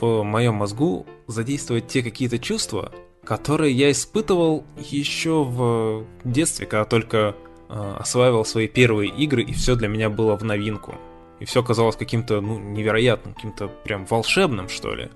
в 0.00 0.22
моем 0.22 0.54
мозгу 0.54 1.06
задействовать 1.26 1.88
те 1.88 2.02
какие-то 2.02 2.38
чувства, 2.38 2.92
которые 3.24 3.72
я 3.72 3.90
испытывал 3.90 4.64
еще 4.76 5.44
в 5.44 6.04
детстве, 6.24 6.66
когда 6.66 6.84
только 6.84 7.34
э, 7.68 7.96
осваивал 7.98 8.44
свои 8.44 8.68
первые 8.68 9.10
игры, 9.10 9.42
и 9.42 9.52
все 9.52 9.76
для 9.76 9.88
меня 9.88 10.10
было 10.10 10.36
в 10.36 10.44
новинку 10.44 10.94
и 11.42 11.44
все 11.44 11.60
казалось 11.64 11.96
каким-то, 11.96 12.40
ну, 12.40 12.56
невероятным, 12.60 13.34
каким-то 13.34 13.66
прям 13.66 14.06
волшебным, 14.06 14.68
что 14.68 14.94
ли. 14.94 15.10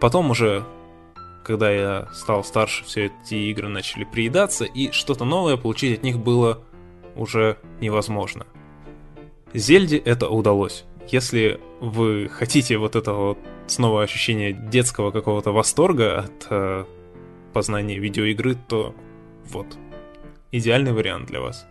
Потом 0.00 0.30
уже, 0.30 0.64
когда 1.44 1.70
я 1.70 2.08
стал 2.14 2.42
старше, 2.42 2.84
все 2.84 3.06
эти 3.06 3.34
игры 3.34 3.68
начали 3.68 4.04
приедаться, 4.04 4.64
и 4.64 4.90
что-то 4.92 5.26
новое 5.26 5.58
получить 5.58 5.98
от 5.98 6.04
них 6.04 6.18
было 6.18 6.62
уже 7.16 7.58
невозможно. 7.82 8.46
Зельде 9.52 9.98
это 9.98 10.30
удалось. 10.30 10.84
Если 11.08 11.60
вы 11.80 12.30
хотите 12.32 12.78
вот 12.78 12.96
этого 12.96 13.36
снова 13.66 14.04
ощущения 14.04 14.54
детского 14.54 15.10
какого-то 15.10 15.52
восторга 15.52 16.20
от 16.20 16.86
познания 17.52 17.98
видеоигры, 17.98 18.56
то 18.68 18.94
вот, 19.44 19.78
идеальный 20.50 20.92
вариант 20.92 21.26
для 21.26 21.40
вас. 21.40 21.66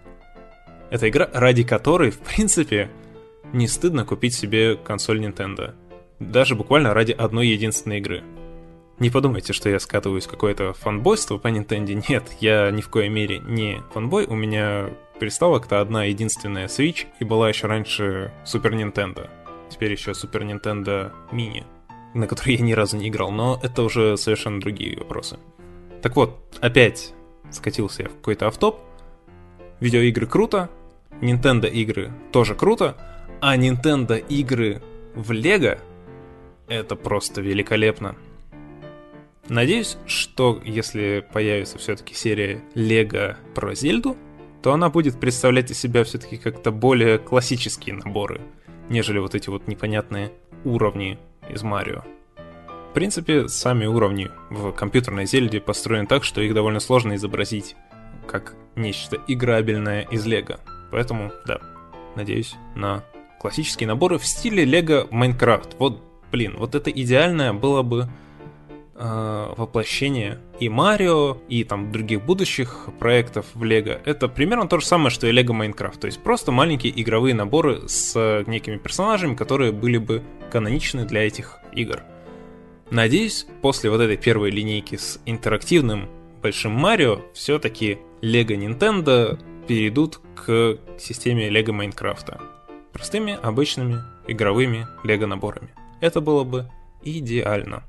Это 0.89 1.09
игра, 1.09 1.29
ради 1.33 1.63
которой, 1.63 2.11
в 2.11 2.19
принципе, 2.19 2.89
не 3.53 3.67
стыдно 3.67 4.05
купить 4.05 4.33
себе 4.33 4.75
консоль 4.75 5.23
Nintendo. 5.23 5.73
Даже 6.19 6.55
буквально 6.55 6.93
ради 6.93 7.11
одной 7.11 7.47
единственной 7.47 7.99
игры. 7.99 8.23
Не 8.99 9.09
подумайте, 9.09 9.51
что 9.53 9.69
я 9.69 9.79
скатываюсь 9.79 10.27
в 10.27 10.29
какое-то 10.29 10.73
фанбойство 10.73 11.37
по 11.37 11.47
Nintendo. 11.47 12.03
Нет, 12.09 12.23
я 12.39 12.69
ни 12.71 12.81
в 12.81 12.89
коей 12.89 13.09
мере 13.09 13.39
не 13.39 13.81
фанбой. 13.93 14.25
У 14.27 14.35
меня 14.35 14.91
приставок-то 15.19 15.81
одна 15.81 16.03
единственная 16.03 16.67
Switch 16.67 17.07
и 17.19 17.23
была 17.23 17.49
еще 17.49 17.67
раньше 17.67 18.31
Super 18.45 18.71
Nintendo. 18.71 19.29
теперь 19.71 19.91
еще 19.93 20.11
Super 20.11 20.43
Nintendo 20.43 21.11
Mini, 21.31 21.63
на 22.13 22.27
который 22.27 22.55
я 22.55 22.61
ни 22.61 22.73
разу 22.73 22.97
не 22.97 23.07
играл, 23.07 23.31
но 23.31 23.59
это 23.63 23.83
уже 23.83 24.17
совершенно 24.17 24.59
другие 24.59 24.97
вопросы. 24.97 25.39
Так 26.01 26.15
вот, 26.15 26.39
опять 26.61 27.13
скатился 27.51 28.03
я 28.03 28.09
в 28.09 28.15
какой-то 28.15 28.47
автоп. 28.47 28.79
Видеоигры 29.79 30.27
круто, 30.27 30.69
Nintendo 31.21 31.69
игры 31.69 32.11
тоже 32.31 32.55
круто, 32.55 32.97
а 33.39 33.57
Nintendo 33.57 34.17
игры 34.17 34.81
в 35.15 35.31
Лего 35.31 35.77
это 36.67 36.95
просто 36.95 37.41
великолепно. 37.41 38.15
Надеюсь, 39.49 39.97
что 40.05 40.61
если 40.63 41.27
появится 41.33 41.77
все-таки 41.77 42.13
серия 42.13 42.63
Лего 42.73 43.37
про 43.53 43.75
Зельду, 43.75 44.15
то 44.61 44.71
она 44.71 44.89
будет 44.89 45.19
представлять 45.19 45.71
из 45.71 45.79
себя 45.79 46.03
все-таки 46.03 46.37
как-то 46.37 46.71
более 46.71 47.17
классические 47.17 47.95
наборы, 47.95 48.39
нежели 48.89 49.19
вот 49.19 49.35
эти 49.35 49.49
вот 49.49 49.67
непонятные 49.67 50.31
уровни 50.63 51.17
из 51.49 51.63
Марио. 51.63 52.03
В 52.91 52.93
принципе, 52.93 53.47
сами 53.47 53.85
уровни 53.85 54.29
в 54.49 54.73
компьютерной 54.73 55.25
Зельде 55.25 55.61
построены 55.61 56.07
так, 56.07 56.25
что 56.25 56.41
их 56.41 56.53
довольно 56.53 56.81
сложно 56.81 57.15
изобразить 57.15 57.77
как 58.27 58.53
нечто 58.75 59.17
играбельное 59.29 60.01
из 60.11 60.25
Лего. 60.25 60.59
Поэтому, 60.91 61.31
да, 61.47 61.61
надеюсь 62.17 62.55
на 62.75 63.05
классические 63.39 63.87
наборы 63.87 64.17
в 64.17 64.25
стиле 64.25 64.65
Лего 64.65 65.07
Майнкрафт. 65.09 65.77
Вот, 65.79 66.03
блин, 66.33 66.55
вот 66.57 66.75
это 66.75 66.91
идеальное 66.91 67.53
было 67.53 67.81
бы 67.81 68.09
э, 68.95 69.53
воплощение 69.55 70.41
и 70.59 70.67
Марио, 70.67 71.37
и 71.47 71.63
там 71.63 71.93
других 71.93 72.25
будущих 72.25 72.89
проектов 72.99 73.45
в 73.53 73.63
Лего. 73.63 74.01
Это 74.03 74.27
примерно 74.27 74.67
то 74.67 74.81
же 74.81 74.85
самое, 74.85 75.11
что 75.11 75.27
и 75.27 75.31
Лего 75.31 75.53
Майнкрафт. 75.53 76.01
То 76.01 76.07
есть 76.07 76.21
просто 76.21 76.51
маленькие 76.51 77.01
игровые 77.01 77.35
наборы 77.35 77.87
с 77.87 78.43
некими 78.47 78.75
персонажами, 78.75 79.35
которые 79.35 79.71
были 79.71 79.97
бы 79.97 80.23
каноничны 80.51 81.05
для 81.05 81.25
этих 81.25 81.59
игр. 81.71 82.03
Надеюсь, 82.91 83.47
после 83.61 83.89
вот 83.89 84.01
этой 84.01 84.17
первой 84.17 84.51
линейки 84.51 84.97
с 84.97 85.21
интерактивным 85.25 86.09
большим 86.43 86.73
Марио, 86.73 87.21
все-таки 87.33 87.99
Лего 88.19 88.51
Nintendo 88.51 89.39
перейдут 89.65 90.19
к 90.35 90.77
системе 90.99 91.49
Лего 91.49 91.71
Майнкрафта. 91.71 92.41
Простыми, 92.91 93.39
обычными, 93.41 93.99
игровыми 94.27 94.87
Лего 95.05 95.25
наборами. 95.25 95.69
Это 96.01 96.19
было 96.19 96.43
бы 96.43 96.69
идеально. 97.01 97.85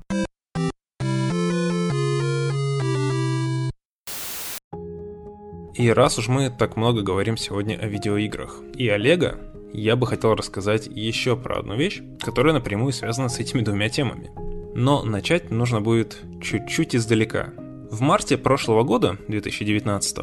И 5.75 5.89
раз 5.89 6.17
уж 6.17 6.29
мы 6.29 6.49
так 6.49 6.77
много 6.77 7.01
говорим 7.01 7.35
сегодня 7.35 7.75
о 7.75 7.87
видеоиграх 7.87 8.61
и 8.77 8.87
о 8.87 8.95
Лего, 8.95 9.37
я 9.73 9.97
бы 9.97 10.07
хотел 10.07 10.33
рассказать 10.33 10.87
еще 10.87 11.35
про 11.35 11.59
одну 11.59 11.75
вещь, 11.75 12.01
которая 12.21 12.53
напрямую 12.53 12.93
связана 12.93 13.27
с 13.27 13.39
этими 13.39 13.59
двумя 13.59 13.89
темами. 13.89 14.52
Но 14.75 15.03
начать 15.03 15.51
нужно 15.51 15.81
будет 15.81 16.17
чуть-чуть 16.41 16.95
издалека. 16.95 17.53
В 17.91 18.01
марте 18.01 18.37
прошлого 18.37 18.83
года, 18.83 19.17
2019, 19.27 20.17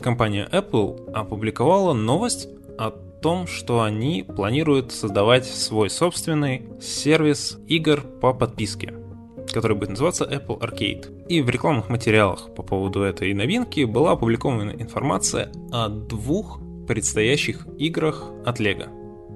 компания 0.00 0.48
Apple 0.50 1.12
опубликовала 1.12 1.92
новость 1.92 2.48
о 2.78 2.90
том, 2.90 3.46
что 3.46 3.82
они 3.82 4.24
планируют 4.24 4.92
создавать 4.92 5.46
свой 5.46 5.90
собственный 5.90 6.68
сервис 6.80 7.58
игр 7.66 8.02
по 8.20 8.34
подписке– 8.34 8.94
который 9.52 9.76
будет 9.76 9.90
называться 9.90 10.24
Apple 10.24 10.58
Arcade. 10.58 11.26
И 11.28 11.40
в 11.40 11.48
рекламных 11.48 11.88
материалах 11.88 12.54
по 12.54 12.62
поводу 12.62 13.02
этой 13.02 13.32
новинки 13.34 13.84
была 13.84 14.12
опубликована 14.12 14.70
информация 14.70 15.50
о 15.72 15.88
двух 15.88 16.60
предстоящих 16.86 17.66
играх 17.78 18.24
от 18.44 18.60
Lego. 18.60 18.88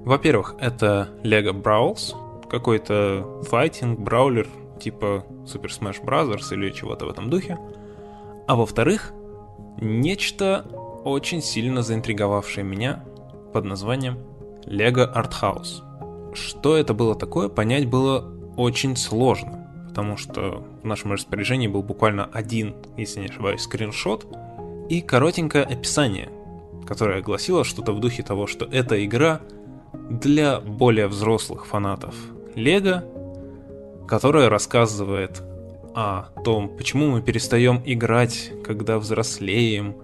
Во-первых, 0.05 0.55
это 0.59 1.09
Lego 1.23 1.51
Brawls, 1.51 2.15
какой-то 2.49 3.43
файтинг, 3.43 3.99
браулер 3.99 4.47
типа 4.79 5.25
Super 5.45 5.67
Smash 5.67 6.03
Bros. 6.03 6.53
или 6.53 6.71
чего-то 6.71 7.05
в 7.05 7.09
этом 7.09 7.29
духе. 7.29 7.57
А 8.47 8.55
во-вторых, 8.55 9.13
нечто 9.79 10.65
очень 11.03 11.41
сильно 11.41 11.81
заинтриговавшее 11.81 12.63
меня 12.63 13.03
под 13.53 13.65
названием 13.65 14.19
Lego 14.65 15.13
Art 15.13 15.33
House. 15.41 15.83
Что 16.33 16.77
это 16.77 16.93
было 16.93 17.15
такое, 17.15 17.49
понять 17.49 17.87
было 17.87 18.33
очень 18.57 18.95
сложно 18.95 19.59
потому 19.89 20.15
что 20.15 20.63
в 20.81 20.85
нашем 20.85 21.11
распоряжении 21.11 21.67
был 21.67 21.83
буквально 21.83 22.25
один, 22.25 22.75
если 22.95 23.19
не 23.19 23.25
ошибаюсь, 23.25 23.61
скриншот 23.61 24.25
и 24.87 25.01
коротенькое 25.01 25.65
описание, 25.65 26.29
которое 26.87 27.21
гласило 27.21 27.65
что-то 27.65 27.91
в 27.91 27.99
духе 27.99 28.23
того, 28.23 28.47
что 28.47 28.65
эта 28.65 29.03
игра 29.03 29.41
для 30.09 30.61
более 30.61 31.07
взрослых 31.07 31.65
фанатов 31.65 32.15
Лего, 32.55 33.03
которая 34.07 34.49
рассказывает 34.49 35.41
о 35.95 36.29
том, 36.43 36.69
почему 36.77 37.11
мы 37.11 37.21
перестаем 37.21 37.81
играть, 37.85 38.51
когда 38.63 38.97
взрослеем, 38.99 39.95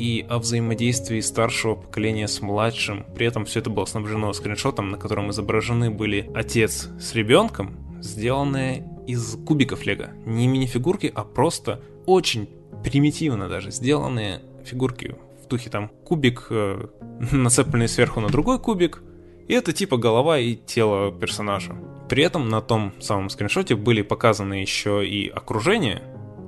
и 0.00 0.24
о 0.30 0.38
взаимодействии 0.38 1.20
старшего 1.20 1.74
поколения 1.74 2.26
с 2.26 2.40
младшим. 2.40 3.04
При 3.14 3.26
этом 3.26 3.44
все 3.44 3.60
это 3.60 3.68
было 3.68 3.84
снабжено 3.84 4.32
скриншотом, 4.32 4.90
на 4.90 4.96
котором 4.96 5.30
изображены 5.30 5.90
были 5.90 6.30
отец 6.34 6.88
с 6.98 7.14
ребенком, 7.14 7.76
сделанные 8.00 8.88
из 9.06 9.36
кубиков 9.44 9.84
лего. 9.84 10.08
Не 10.24 10.46
мини-фигурки, 10.46 11.12
а 11.14 11.24
просто 11.24 11.82
очень 12.06 12.48
примитивно 12.82 13.48
даже 13.48 13.70
сделанные 13.70 14.40
фигурки. 14.64 15.16
В 15.44 15.48
духе 15.48 15.68
там 15.68 15.90
кубик, 16.04 16.46
э, 16.48 16.86
нацепленный 17.32 17.88
сверху 17.88 18.20
на 18.20 18.28
другой 18.28 18.58
кубик, 18.58 19.02
и 19.50 19.52
это 19.52 19.72
типа 19.72 19.96
голова 19.96 20.38
и 20.38 20.54
тело 20.54 21.10
персонажа. 21.10 21.74
При 22.08 22.22
этом 22.22 22.48
на 22.48 22.60
том 22.60 22.92
самом 23.00 23.30
скриншоте 23.30 23.74
были 23.74 24.00
показаны 24.00 24.54
еще 24.54 25.04
и 25.04 25.28
окружения, 25.28 26.04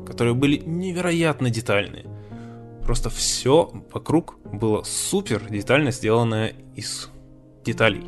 которые 0.06 0.34
были 0.34 0.62
невероятно 0.64 1.50
детальные. 1.50 2.06
Просто 2.84 3.10
все 3.10 3.72
вокруг 3.92 4.36
было 4.44 4.84
супер 4.84 5.42
детально 5.50 5.90
сделанное 5.90 6.54
из 6.76 7.10
деталей. 7.64 8.04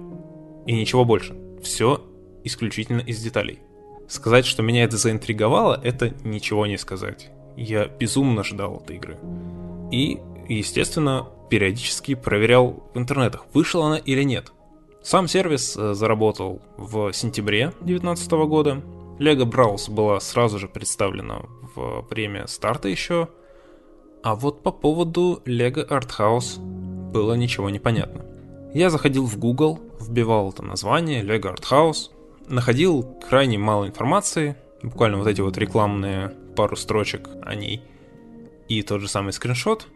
И 0.64 0.72
ничего 0.72 1.04
больше. 1.04 1.36
Все 1.60 2.00
исключительно 2.44 3.00
из 3.00 3.20
деталей. 3.20 3.58
Сказать, 4.06 4.46
что 4.46 4.62
меня 4.62 4.84
это 4.84 4.96
заинтриговало, 4.96 5.80
это 5.82 6.14
ничего 6.22 6.66
не 6.66 6.78
сказать. 6.78 7.30
Я 7.56 7.86
безумно 7.86 8.44
ждал 8.44 8.76
этой 8.76 8.94
игры. 8.94 9.18
И, 9.90 10.20
естественно, 10.48 11.26
периодически 11.50 12.14
проверял 12.14 12.84
в 12.94 12.98
интернетах, 12.98 13.46
вышла 13.52 13.86
она 13.86 13.96
или 13.96 14.22
нет. 14.22 14.53
Сам 15.04 15.28
сервис 15.28 15.76
э, 15.76 15.92
заработал 15.92 16.62
в 16.78 17.12
сентябре 17.12 17.66
2019 17.82 18.30
года. 18.48 18.82
Lego 19.18 19.44
Brawls 19.44 19.90
была 19.90 20.18
сразу 20.18 20.58
же 20.58 20.66
представлена 20.66 21.42
в 21.74 22.06
время 22.08 22.46
старта 22.46 22.88
еще. 22.88 23.28
А 24.22 24.34
вот 24.34 24.62
по 24.62 24.72
поводу 24.72 25.42
Lego 25.44 25.86
Art 25.86 26.08
House 26.18 26.58
было 26.58 27.34
ничего 27.34 27.68
не 27.68 27.78
понятно. 27.78 28.24
Я 28.72 28.88
заходил 28.88 29.26
в 29.26 29.38
Google, 29.38 29.78
вбивал 30.00 30.48
это 30.48 30.62
название 30.62 31.22
Lego 31.22 31.54
Art 31.54 31.64
House, 31.70 32.10
находил 32.48 33.02
крайне 33.28 33.58
мало 33.58 33.86
информации, 33.86 34.56
буквально 34.82 35.18
вот 35.18 35.26
эти 35.26 35.42
вот 35.42 35.58
рекламные 35.58 36.30
пару 36.56 36.76
строчек 36.76 37.28
о 37.42 37.54
ней 37.54 37.82
и 38.68 38.80
тот 38.80 39.02
же 39.02 39.08
самый 39.08 39.34
скриншот, 39.34 39.86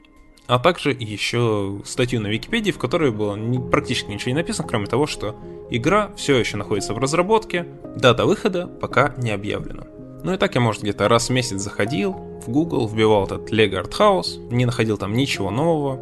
а 0.48 0.58
также 0.58 0.96
еще 0.98 1.82
статью 1.84 2.20
на 2.20 2.28
Википедии, 2.28 2.70
в 2.70 2.78
которой 2.78 3.12
было 3.12 3.38
практически 3.70 4.10
ничего 4.10 4.30
не 4.30 4.38
написано, 4.38 4.66
кроме 4.66 4.86
того, 4.86 5.06
что 5.06 5.36
игра 5.70 6.10
все 6.16 6.36
еще 6.36 6.56
находится 6.56 6.94
в 6.94 6.98
разработке, 6.98 7.66
дата 7.94 8.24
выхода 8.24 8.66
пока 8.66 9.14
не 9.18 9.30
объявлена. 9.30 9.86
Ну 10.24 10.32
и 10.32 10.38
так 10.38 10.54
я, 10.54 10.62
может, 10.62 10.82
где-то 10.82 11.06
раз 11.06 11.28
в 11.28 11.32
месяц 11.32 11.60
заходил 11.60 12.12
в 12.12 12.48
Google, 12.48 12.88
вбивал 12.88 13.26
этот 13.26 13.52
Lego 13.52 13.82
Art 13.82 13.92
House, 13.98 14.38
не 14.50 14.64
находил 14.64 14.96
там 14.96 15.12
ничего 15.12 15.50
нового 15.50 16.00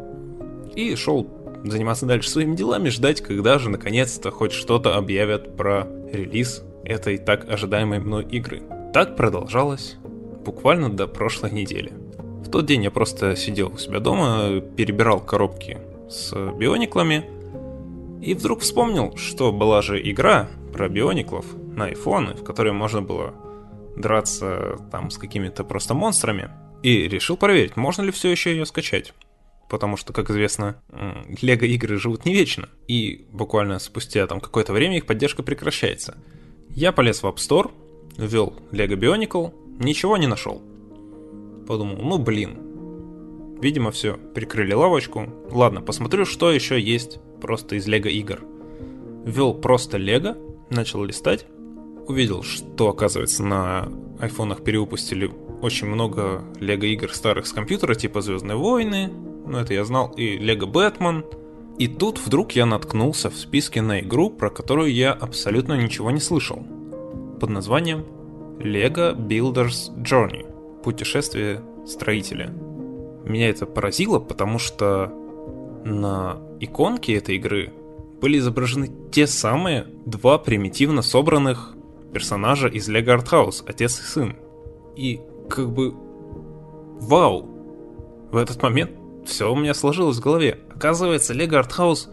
и 0.73 0.95
шел 0.95 1.27
заниматься 1.65 2.05
дальше 2.05 2.29
своими 2.29 2.55
делами, 2.55 2.87
ждать, 2.87 3.21
когда 3.21 3.59
же 3.59 3.69
наконец-то 3.69 4.31
хоть 4.31 4.53
что-то 4.53 4.95
объявят 4.95 5.57
про 5.57 5.87
релиз 6.11 6.63
этой 6.85 7.17
так 7.17 7.49
ожидаемой 7.49 7.99
мной 7.99 8.23
игры. 8.23 8.63
Так 8.93 9.17
продолжалось 9.17 9.97
буквально 10.45 10.89
до 10.89 11.05
прошлой 11.05 11.51
недели. 11.51 11.91
В 12.45 12.49
тот 12.49 12.65
день 12.65 12.83
я 12.83 12.91
просто 12.91 13.35
сидел 13.35 13.73
у 13.73 13.77
себя 13.77 13.99
дома, 13.99 14.61
перебирал 14.61 15.19
коробки 15.19 15.77
с 16.09 16.33
биониклами, 16.53 17.25
и 18.21 18.33
вдруг 18.33 18.61
вспомнил, 18.61 19.15
что 19.17 19.51
была 19.51 19.81
же 19.81 20.01
игра 20.09 20.47
про 20.73 20.89
биониклов 20.89 21.45
на 21.75 21.85
айфоны, 21.85 22.33
в 22.33 22.43
которой 22.43 22.73
можно 22.73 23.01
было 23.01 23.33
драться 23.95 24.77
там 24.91 25.09
с 25.09 25.17
какими-то 25.17 25.63
просто 25.63 25.93
монстрами, 25.93 26.49
и 26.83 27.07
решил 27.07 27.37
проверить, 27.37 27.75
можно 27.75 28.03
ли 28.03 28.11
все 28.11 28.29
еще 28.29 28.51
ее 28.51 28.65
скачать 28.65 29.13
потому 29.69 29.97
что, 29.97 30.13
как 30.13 30.29
известно, 30.29 30.81
лего-игры 31.41 31.97
живут 31.97 32.25
не 32.25 32.33
вечно, 32.33 32.69
и 32.87 33.25
буквально 33.31 33.79
спустя 33.79 34.25
там 34.27 34.39
какое-то 34.39 34.73
время 34.73 34.97
их 34.97 35.05
поддержка 35.05 35.43
прекращается. 35.43 36.17
Я 36.69 36.91
полез 36.91 37.21
в 37.21 37.25
App 37.25 37.35
Store, 37.35 37.71
ввел 38.17 38.53
Lego 38.71 38.95
Bionicle, 38.95 39.53
ничего 39.79 40.17
не 40.17 40.27
нашел. 40.27 40.61
Подумал, 41.67 41.97
ну 41.97 42.17
блин, 42.17 42.57
видимо 43.61 43.91
все, 43.91 44.17
прикрыли 44.33 44.73
лавочку. 44.73 45.27
Ладно, 45.51 45.81
посмотрю, 45.81 46.25
что 46.25 46.51
еще 46.51 46.79
есть 46.79 47.19
просто 47.41 47.75
из 47.75 47.87
Лего 47.87 48.07
игр. 48.07 48.39
ввел 49.25 49.53
просто 49.53 49.97
Лего, 49.97 50.37
начал 50.69 51.03
листать, 51.03 51.45
увидел, 52.07 52.43
что, 52.43 52.89
оказывается, 52.89 53.43
на 53.43 53.89
айфонах 54.19 54.63
перевыпустили 54.63 55.29
очень 55.61 55.87
много 55.87 56.43
Лего 56.59 56.85
игр 56.85 57.13
старых 57.13 57.45
с 57.47 57.51
компьютера, 57.51 57.95
типа 57.95 58.21
Звездные 58.21 58.55
войны, 58.55 59.11
ну 59.45 59.57
это 59.57 59.73
я 59.73 59.83
знал, 59.83 60.13
и 60.15 60.37
Лего 60.37 60.65
Бэтмен. 60.65 61.25
И 61.77 61.87
тут 61.87 62.19
вдруг 62.19 62.53
я 62.53 62.65
наткнулся 62.65 63.29
в 63.29 63.35
списке 63.35 63.81
на 63.81 63.99
игру, 63.99 64.31
про 64.31 64.49
которую 64.49 64.91
я 64.91 65.11
абсолютно 65.11 65.73
ничего 65.73 66.09
не 66.09 66.19
слышал. 66.19 66.65
Под 67.39 67.51
названием 67.51 68.03
Lego 68.57 69.15
Builders 69.15 69.95
Journey. 70.01 70.56
Путешествие 70.87 71.61
строителя. 71.85 72.47
Меня 73.25 73.49
это 73.49 73.65
поразило, 73.65 74.19
потому 74.19 74.57
что 74.57 75.11
на 75.83 76.37
иконке 76.61 77.15
этой 77.15 77.35
игры 77.35 77.73
были 78.21 78.37
изображены 78.37 78.89
те 79.11 79.27
самые 79.27 79.85
два 80.05 80.37
примитивно 80.37 81.01
собранных 81.01 81.75
персонажа 82.13 82.69
из 82.69 82.87
Art 82.87 83.25
House, 83.29 83.65
отец 83.67 83.99
и 83.99 84.03
сын. 84.03 84.37
И 84.95 85.19
как 85.49 85.73
бы... 85.73 85.91
Вау! 87.01 87.43
В 88.31 88.37
этот 88.37 88.63
момент 88.63 88.91
все 89.25 89.51
у 89.51 89.57
меня 89.57 89.73
сложилось 89.73 90.19
в 90.19 90.23
голове. 90.23 90.57
Оказывается, 90.73 91.33
Art 91.33 91.71
House, 91.77 92.07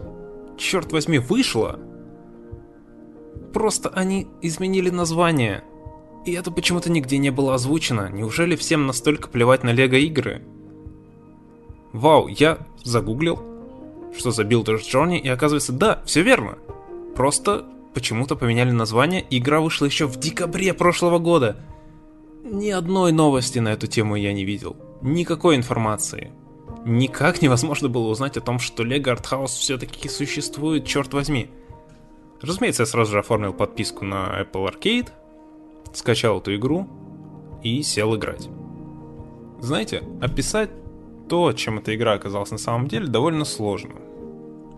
черт 0.59 0.91
возьми, 0.91 1.21
вышло. 1.21 1.79
Просто 3.53 3.89
они 3.91 4.27
изменили 4.43 4.91
название. 4.91 5.63
И 6.25 6.33
это 6.33 6.51
почему-то 6.51 6.91
нигде 6.91 7.19
не 7.19 7.31
было 7.31 7.55
озвучено. 7.55 8.09
Неужели 8.11 8.57
всем 8.57 8.87
настолько 8.87 9.29
плевать 9.29 9.63
на 9.63 9.73
Лего 9.73 9.97
игры? 9.97 10.43
Вау, 11.93 12.29
я 12.29 12.59
загуглил, 12.83 13.43
что 14.17 14.31
за 14.31 14.43
Builder's 14.43 14.83
Journey, 14.83 15.19
и 15.19 15.29
оказывается, 15.29 15.73
да, 15.73 16.03
все 16.07 16.23
верно. 16.23 16.59
Просто 17.15 17.65
почему-то 17.95 18.37
поменяли 18.37 18.71
название, 18.71 19.25
и 19.29 19.39
игра 19.39 19.61
вышла 19.61 19.85
еще 19.85 20.07
в 20.07 20.17
декабре 20.17 20.75
прошлого 20.75 21.19
года. 21.19 21.57
Ни 22.43 22.71
одной 22.71 23.13
новости 23.13 23.59
на 23.59 23.69
эту 23.69 23.87
тему 23.87 24.17
я 24.17 24.33
не 24.33 24.45
видел. 24.45 24.77
Никакой 25.03 25.57
информации. 25.57 26.33
Никак 26.85 27.41
невозможно 27.43 27.89
было 27.89 28.09
узнать 28.09 28.37
о 28.37 28.41
том, 28.41 28.59
что 28.59 28.83
Art 28.83 29.25
House 29.31 29.59
все-таки 29.59 30.09
существует, 30.09 30.87
черт 30.87 31.15
возьми. 31.15 31.49
Разумеется, 32.43 32.83
я 32.83 32.87
сразу 32.87 33.13
же 33.13 33.19
оформил 33.21 33.55
подписку 33.55 34.05
на 34.05 34.43
Apple 34.43 34.71
Arcade, 34.71 35.09
скачал 35.95 36.41
эту 36.41 36.55
игру 36.57 36.89
и 37.63 37.83
сел 37.83 38.15
играть. 38.17 38.49
Знаете, 39.61 40.03
описать 40.21 40.71
то, 41.29 41.53
чем 41.53 41.79
эта 41.79 41.95
игра 41.95 42.13
оказалась 42.13 42.51
на 42.51 42.59
самом 42.59 42.89
деле, 42.89 43.07
довольно 43.07 43.45
сложно. 43.45 43.95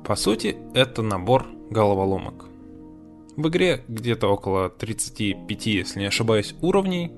По 0.04 0.14
сути, 0.14 0.56
это 0.74 1.02
набор 1.02 1.46
головоломок. 1.70 2.46
В 3.36 3.48
игре 3.48 3.84
где-то 3.88 4.28
около 4.28 4.70
35, 4.70 5.66
если 5.66 6.00
не 6.00 6.06
ошибаюсь, 6.06 6.54
уровней, 6.62 7.12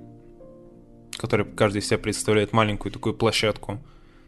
которые 1.16 1.46
каждый 1.46 1.78
из 1.78 1.86
себя 1.86 1.98
представляет 1.98 2.52
маленькую 2.52 2.90
такую 2.90 3.14
площадку, 3.14 3.78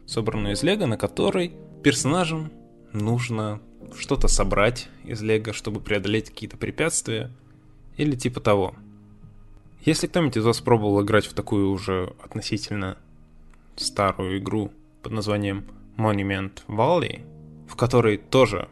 собранную 0.05 0.53
из 0.53 0.63
лего, 0.63 0.85
на 0.85 0.97
которой 0.97 1.53
персонажам 1.83 2.51
нужно 2.93 3.59
что-то 3.97 4.27
собрать 4.27 4.87
из 5.03 5.21
лего, 5.21 5.53
чтобы 5.53 5.79
преодолеть 5.79 6.29
какие-то 6.29 6.57
препятствия 6.57 7.31
или 7.97 8.15
типа 8.15 8.39
того. 8.39 8.75
Если 9.83 10.07
кто-нибудь 10.07 10.37
из 10.37 10.45
вас 10.45 10.61
пробовал 10.61 11.01
играть 11.03 11.25
в 11.25 11.33
такую 11.33 11.71
уже 11.71 12.13
относительно 12.23 12.97
старую 13.75 14.37
игру 14.37 14.71
под 15.01 15.11
названием 15.11 15.65
Monument 15.97 16.61
Valley, 16.67 17.21
в 17.67 17.75
которой 17.75 18.17
тоже 18.17 18.69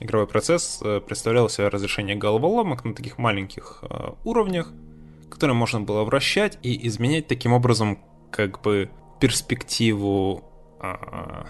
игровой 0.00 0.26
процесс 0.26 0.80
э, 0.82 1.00
представлял 1.00 1.48
себя 1.48 1.70
разрешение 1.70 2.16
головоломок 2.16 2.84
на 2.84 2.94
таких 2.94 3.16
маленьких 3.16 3.78
э, 3.82 4.12
уровнях, 4.24 4.70
которые 5.30 5.56
можно 5.56 5.80
было 5.80 6.04
вращать 6.04 6.58
и 6.62 6.86
изменять 6.88 7.26
таким 7.26 7.54
образом 7.54 7.98
как 8.30 8.60
бы 8.60 8.90
перспективу 9.20 10.44
э, 10.82 11.44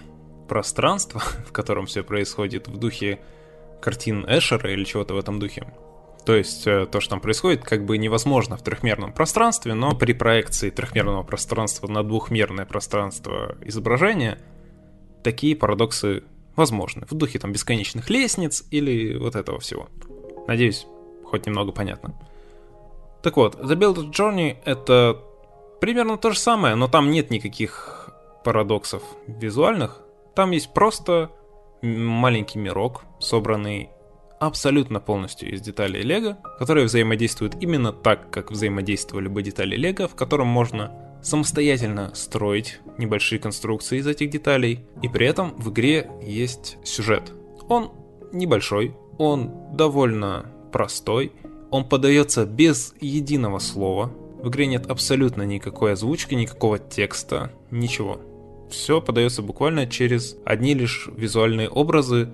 пространства, 0.49 1.21
в 1.49 1.53
котором 1.53 1.87
все 1.87 2.05
происходит 2.05 2.69
в 2.69 2.79
духе 2.79 3.19
картин 3.81 4.25
Эшера 4.29 4.73
или 4.73 4.85
чего-то 4.85 5.15
в 5.15 5.19
этом 5.19 5.41
духе. 5.41 5.67
То 6.25 6.35
есть 6.35 6.67
э, 6.67 6.87
то, 6.87 7.01
что 7.01 7.11
там 7.11 7.21
происходит, 7.21 7.65
как 7.65 7.85
бы 7.85 7.99
невозможно 7.99 8.57
в 8.57 8.63
трехмерном 8.63 9.13
пространстве, 9.13 9.75
но 9.75 9.95
при 9.95 10.13
проекции 10.15 10.71
трехмерного 10.71 11.23
пространства 11.23 11.87
на 11.87 12.03
двухмерное 12.03 12.65
пространство 12.65 13.57
изображения 13.63 14.39
такие 15.23 15.55
парадоксы 15.55 16.25
возможны. 16.57 17.07
В 17.11 17.15
духе 17.15 17.39
там 17.39 17.53
бесконечных 17.53 18.09
лестниц 18.09 18.65
или 18.71 19.17
вот 19.17 19.37
этого 19.37 19.59
всего. 19.59 19.89
Надеюсь, 20.47 20.87
хоть 21.25 21.47
немного 21.47 21.73
понятно. 21.73 22.15
Так 23.23 23.37
вот, 23.37 23.57
The 23.57 23.77
Builder's 23.77 24.11
Journey 24.11 24.59
это 24.65 25.21
примерно 25.81 26.17
то 26.17 26.31
же 26.31 26.39
самое, 26.39 26.75
но 26.75 26.89
там 26.89 27.11
нет 27.11 27.31
никаких 27.31 28.11
парадоксов 28.45 29.03
визуальных. 29.27 30.01
Там 30.35 30.51
есть 30.53 30.73
просто 30.73 31.31
маленький 31.83 32.59
мирок, 32.59 33.05
собранный 33.21 33.91
абсолютно 34.47 35.01
полностью 35.01 35.53
из 35.53 35.61
деталей 35.61 36.03
Лего, 36.03 36.39
которые 36.59 36.87
взаимодействуют 36.87 37.57
именно 37.61 37.93
так, 37.93 38.31
как 38.31 38.51
взаимодействовали 38.51 39.29
бы 39.29 39.43
детали 39.43 39.77
Лего, 39.77 40.09
в 40.09 40.15
котором 40.15 40.49
можно 40.49 40.93
самостоятельно 41.23 42.15
строить 42.15 42.81
небольшие 42.99 43.39
конструкции 43.39 43.99
из 43.99 44.07
этих 44.07 44.31
деталей, 44.31 44.85
и 45.03 45.09
при 45.09 45.27
этом 45.27 45.55
в 45.57 45.71
игре 45.71 46.11
есть 46.23 46.77
сюжет. 46.85 47.33
Он 47.69 47.93
небольшой, 48.33 48.95
он 49.19 49.51
довольно 49.73 50.47
простой, 50.73 51.33
он 51.71 51.89
подается 51.89 52.45
без 52.45 52.95
единого 53.01 53.59
слова, 53.59 54.13
в 54.45 54.49
игре 54.51 54.67
нет 54.67 54.91
абсолютно 54.91 55.43
никакой 55.43 55.95
озвучки, 55.95 56.35
никакого 56.35 56.79
текста, 56.79 57.51
ничего. 57.71 58.21
Все 58.71 59.01
подается 59.01 59.41
буквально 59.41 59.87
через 59.87 60.37
одни 60.45 60.75
лишь 60.75 61.09
визуальные 61.17 61.71
образы, 61.71 62.29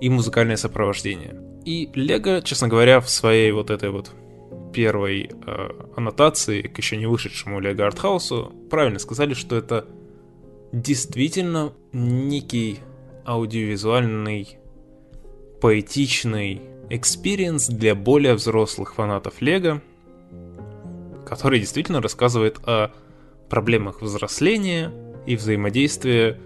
и 0.00 0.08
музыкальное 0.08 0.56
сопровождение. 0.56 1.40
И 1.64 1.90
Лего, 1.94 2.42
честно 2.42 2.68
говоря, 2.68 3.00
в 3.00 3.08
своей 3.08 3.50
вот 3.52 3.70
этой 3.70 3.90
вот 3.90 4.10
первой 4.72 5.30
э, 5.30 5.68
аннотации 5.96 6.62
к 6.62 6.76
еще 6.78 6.96
не 6.96 7.06
вышедшему 7.06 7.60
Лего 7.60 7.86
Артхаусу 7.86 8.52
правильно 8.70 8.98
сказали, 8.98 9.34
что 9.34 9.56
это 9.56 9.86
действительно 10.72 11.72
некий 11.92 12.80
аудиовизуальный, 13.24 14.58
поэтичный 15.60 16.60
experience 16.90 17.68
для 17.68 17.94
более 17.94 18.34
взрослых 18.34 18.94
фанатов 18.94 19.40
Лего, 19.40 19.80
который 21.24 21.60
действительно 21.60 22.02
рассказывает 22.02 22.58
о 22.66 22.90
проблемах 23.48 24.02
взросления 24.02 24.92
и 25.24 25.36
взаимодействия 25.36 26.38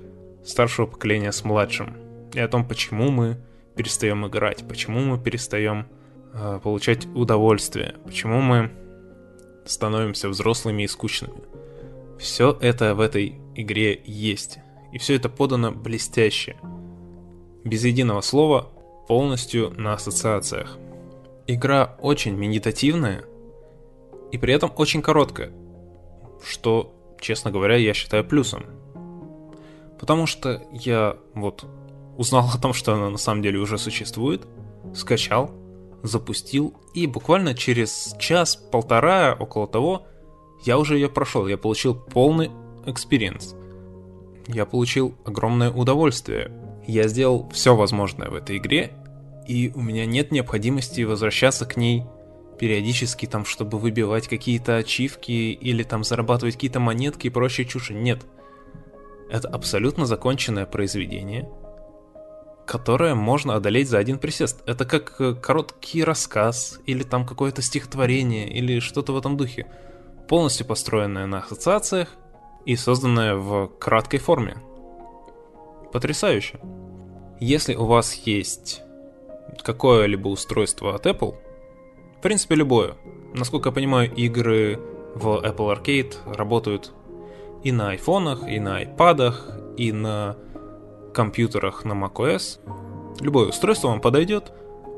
старшего 0.44 0.86
поколения 0.86 1.32
с 1.32 1.42
младшим– 1.44 1.96
и 2.34 2.40
о 2.40 2.48
том, 2.48 2.66
почему 2.66 3.10
мы 3.10 3.38
перестаем 3.76 4.26
играть, 4.26 4.66
почему 4.68 5.00
мы 5.00 5.18
перестаем 5.18 5.86
э, 6.34 6.60
получать 6.62 7.06
удовольствие, 7.06 7.96
почему 8.04 8.40
мы 8.40 8.70
становимся 9.64 10.28
взрослыми 10.28 10.82
и 10.82 10.88
скучными. 10.88 11.42
Все 12.18 12.56
это 12.60 12.94
в 12.94 13.00
этой 13.00 13.40
игре 13.54 14.00
есть. 14.04 14.58
И 14.92 14.98
все 14.98 15.14
это 15.14 15.28
подано 15.28 15.70
блестяще. 15.70 16.56
Без 17.64 17.84
единого 17.84 18.20
слова, 18.22 18.70
полностью 19.06 19.70
на 19.76 19.94
ассоциациях. 19.94 20.78
Игра 21.46 21.96
очень 22.00 22.34
медитативная 22.34 23.24
и 24.32 24.38
при 24.38 24.52
этом 24.52 24.72
очень 24.76 25.00
короткая, 25.00 25.52
что, 26.44 26.94
честно 27.20 27.50
говоря, 27.50 27.76
я 27.76 27.94
считаю 27.94 28.24
плюсом. 28.24 28.64
Потому 29.98 30.26
что 30.26 30.62
я 30.72 31.16
вот 31.34 31.64
узнал 32.18 32.50
о 32.52 32.58
том, 32.58 32.74
что 32.74 32.92
она 32.92 33.08
на 33.08 33.16
самом 33.16 33.42
деле 33.42 33.58
уже 33.58 33.78
существует, 33.78 34.46
скачал, 34.94 35.52
запустил, 36.02 36.74
и 36.92 37.06
буквально 37.06 37.54
через 37.54 38.14
час-полтора, 38.18 39.34
около 39.38 39.66
того, 39.66 40.06
я 40.64 40.78
уже 40.78 40.96
ее 40.96 41.08
прошел, 41.08 41.46
я 41.46 41.56
получил 41.56 41.94
полный 41.94 42.50
experience. 42.84 43.54
Я 44.48 44.66
получил 44.66 45.14
огромное 45.24 45.70
удовольствие. 45.70 46.50
Я 46.86 47.06
сделал 47.06 47.48
все 47.50 47.76
возможное 47.76 48.30
в 48.30 48.34
этой 48.34 48.56
игре, 48.56 48.92
и 49.46 49.70
у 49.74 49.80
меня 49.80 50.04
нет 50.04 50.32
необходимости 50.32 51.02
возвращаться 51.02 51.66
к 51.66 51.76
ней 51.76 52.04
периодически, 52.58 53.26
там, 53.26 53.44
чтобы 53.44 53.78
выбивать 53.78 54.26
какие-то 54.26 54.76
ачивки 54.76 55.30
или 55.30 55.84
там 55.84 56.02
зарабатывать 56.02 56.54
какие-то 56.54 56.80
монетки 56.80 57.28
и 57.28 57.30
прочие 57.30 57.66
чуши. 57.66 57.94
Нет. 57.94 58.26
Это 59.30 59.48
абсолютно 59.48 60.06
законченное 60.06 60.66
произведение— 60.66 61.48
которое 62.68 63.14
можно 63.14 63.54
одолеть 63.54 63.88
за 63.88 63.98
один 63.98 64.18
присест. 64.18 64.62
Это 64.66 64.84
как 64.84 65.18
э, 65.20 65.34
короткий 65.34 66.04
рассказ, 66.04 66.78
или 66.84 67.02
там 67.02 67.26
какое-то 67.26 67.62
стихотворение, 67.62 68.48
или 68.48 68.78
что-то 68.78 69.12
в 69.12 69.16
этом 69.16 69.38
духе. 69.38 69.66
Полностью 70.28 70.66
построенное 70.66 71.26
на 71.26 71.38
ассоциациях 71.38 72.10
и 72.66 72.76
созданное 72.76 73.36
в 73.36 73.68
краткой 73.78 74.20
форме. 74.20 74.58
Потрясающе. 75.92 76.60
Если 77.40 77.74
у 77.74 77.86
вас 77.86 78.12
есть 78.26 78.82
какое-либо 79.64 80.28
устройство 80.28 80.94
от 80.94 81.06
Apple, 81.06 81.36
в 82.18 82.20
принципе, 82.20 82.54
любое. 82.54 82.96
Насколько 83.32 83.70
я 83.70 83.74
понимаю, 83.74 84.12
игры 84.14 84.78
в 85.14 85.42
Apple 85.42 85.74
Arcade 85.74 86.34
работают 86.34 86.92
и 87.64 87.72
на 87.72 87.90
айфонах, 87.90 88.46
и 88.46 88.60
на 88.60 88.76
айпадах, 88.76 89.58
и 89.78 89.90
на 89.90 90.36
компьютерах 91.18 91.84
на 91.84 91.94
macOS. 91.94 92.60
Любое 93.20 93.48
устройство 93.48 93.88
вам 93.88 94.00
подойдет. 94.00 94.52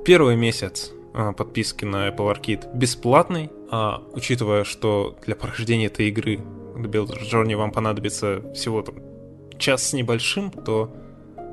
Первый 0.04 0.36
месяц 0.36 0.92
а, 1.14 1.32
подписки 1.32 1.86
на 1.86 2.08
Apple 2.08 2.30
Arcade 2.30 2.76
бесплатный, 2.76 3.50
а 3.70 4.02
учитывая, 4.12 4.64
что 4.64 5.16
для 5.24 5.34
прохождения 5.34 5.86
этой 5.86 6.08
игры 6.08 6.40
The 6.74 6.90
Builder's 6.90 7.22
Journey 7.22 7.56
вам 7.56 7.72
понадобится 7.72 8.42
всего 8.52 8.82
там 8.82 8.96
час 9.56 9.88
с 9.88 9.92
небольшим, 9.94 10.50
то 10.50 10.94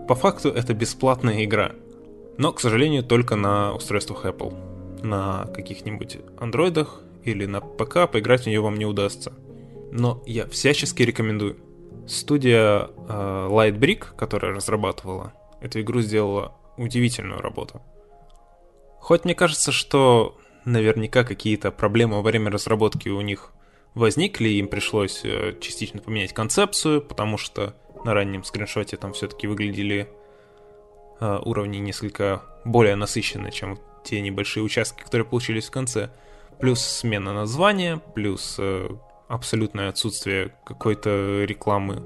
по 0.05 0.15
факту 0.15 0.49
это 0.49 0.73
бесплатная 0.73 1.45
игра. 1.45 1.71
Но, 2.37 2.51
к 2.51 2.59
сожалению, 2.59 3.03
только 3.03 3.37
на 3.37 3.73
устройствах 3.73 4.25
Apple. 4.25 4.53
На 5.01 5.45
каких-нибудь 5.55 6.17
андроидах 6.37 7.01
или 7.23 7.45
на 7.45 7.61
ПК 7.61 8.11
поиграть 8.11 8.43
в 8.43 8.47
нее 8.47 8.59
вам 8.59 8.75
не 8.75 8.85
удастся. 8.85 9.31
Но 9.93 10.21
я 10.25 10.45
всячески 10.45 11.03
рекомендую. 11.03 11.55
Студия 12.07 12.87
э, 12.87 13.47
Lightbrick, 13.49 14.15
которая 14.15 14.53
разрабатывала 14.53 15.33
эту 15.61 15.81
игру, 15.81 16.01
сделала 16.01 16.55
удивительную 16.77 17.41
работу. 17.41 17.81
Хоть 18.99 19.25
мне 19.25 19.35
кажется, 19.35 19.71
что 19.71 20.37
наверняка 20.65 21.23
какие-то 21.23 21.71
проблемы 21.71 22.17
во 22.17 22.21
время 22.21 22.51
разработки 22.51 23.09
у 23.09 23.21
них 23.21 23.53
возникли, 23.93 24.49
им 24.49 24.67
пришлось 24.67 25.21
э, 25.23 25.57
частично 25.59 26.01
поменять 26.01 26.33
концепцию, 26.33 27.01
потому 27.01 27.37
что 27.37 27.75
на 28.03 28.13
раннем 28.13 28.43
скриншоте 28.43 28.97
там 28.97 29.13
все-таки 29.13 29.47
выглядели 29.47 30.09
э, 31.19 31.39
уровни 31.43 31.77
несколько 31.77 32.43
более 32.63 32.95
насыщенно, 32.95 33.51
чем 33.51 33.79
те 34.03 34.21
небольшие 34.21 34.63
участки, 34.63 35.03
которые 35.03 35.25
получились 35.25 35.67
в 35.67 35.71
конце. 35.71 36.11
Плюс 36.59 36.81
смена 36.81 37.33
названия, 37.33 38.01
плюс 38.15 38.55
э, 38.59 38.89
абсолютное 39.27 39.89
отсутствие 39.89 40.53
какой-то 40.65 41.43
рекламы, 41.43 42.03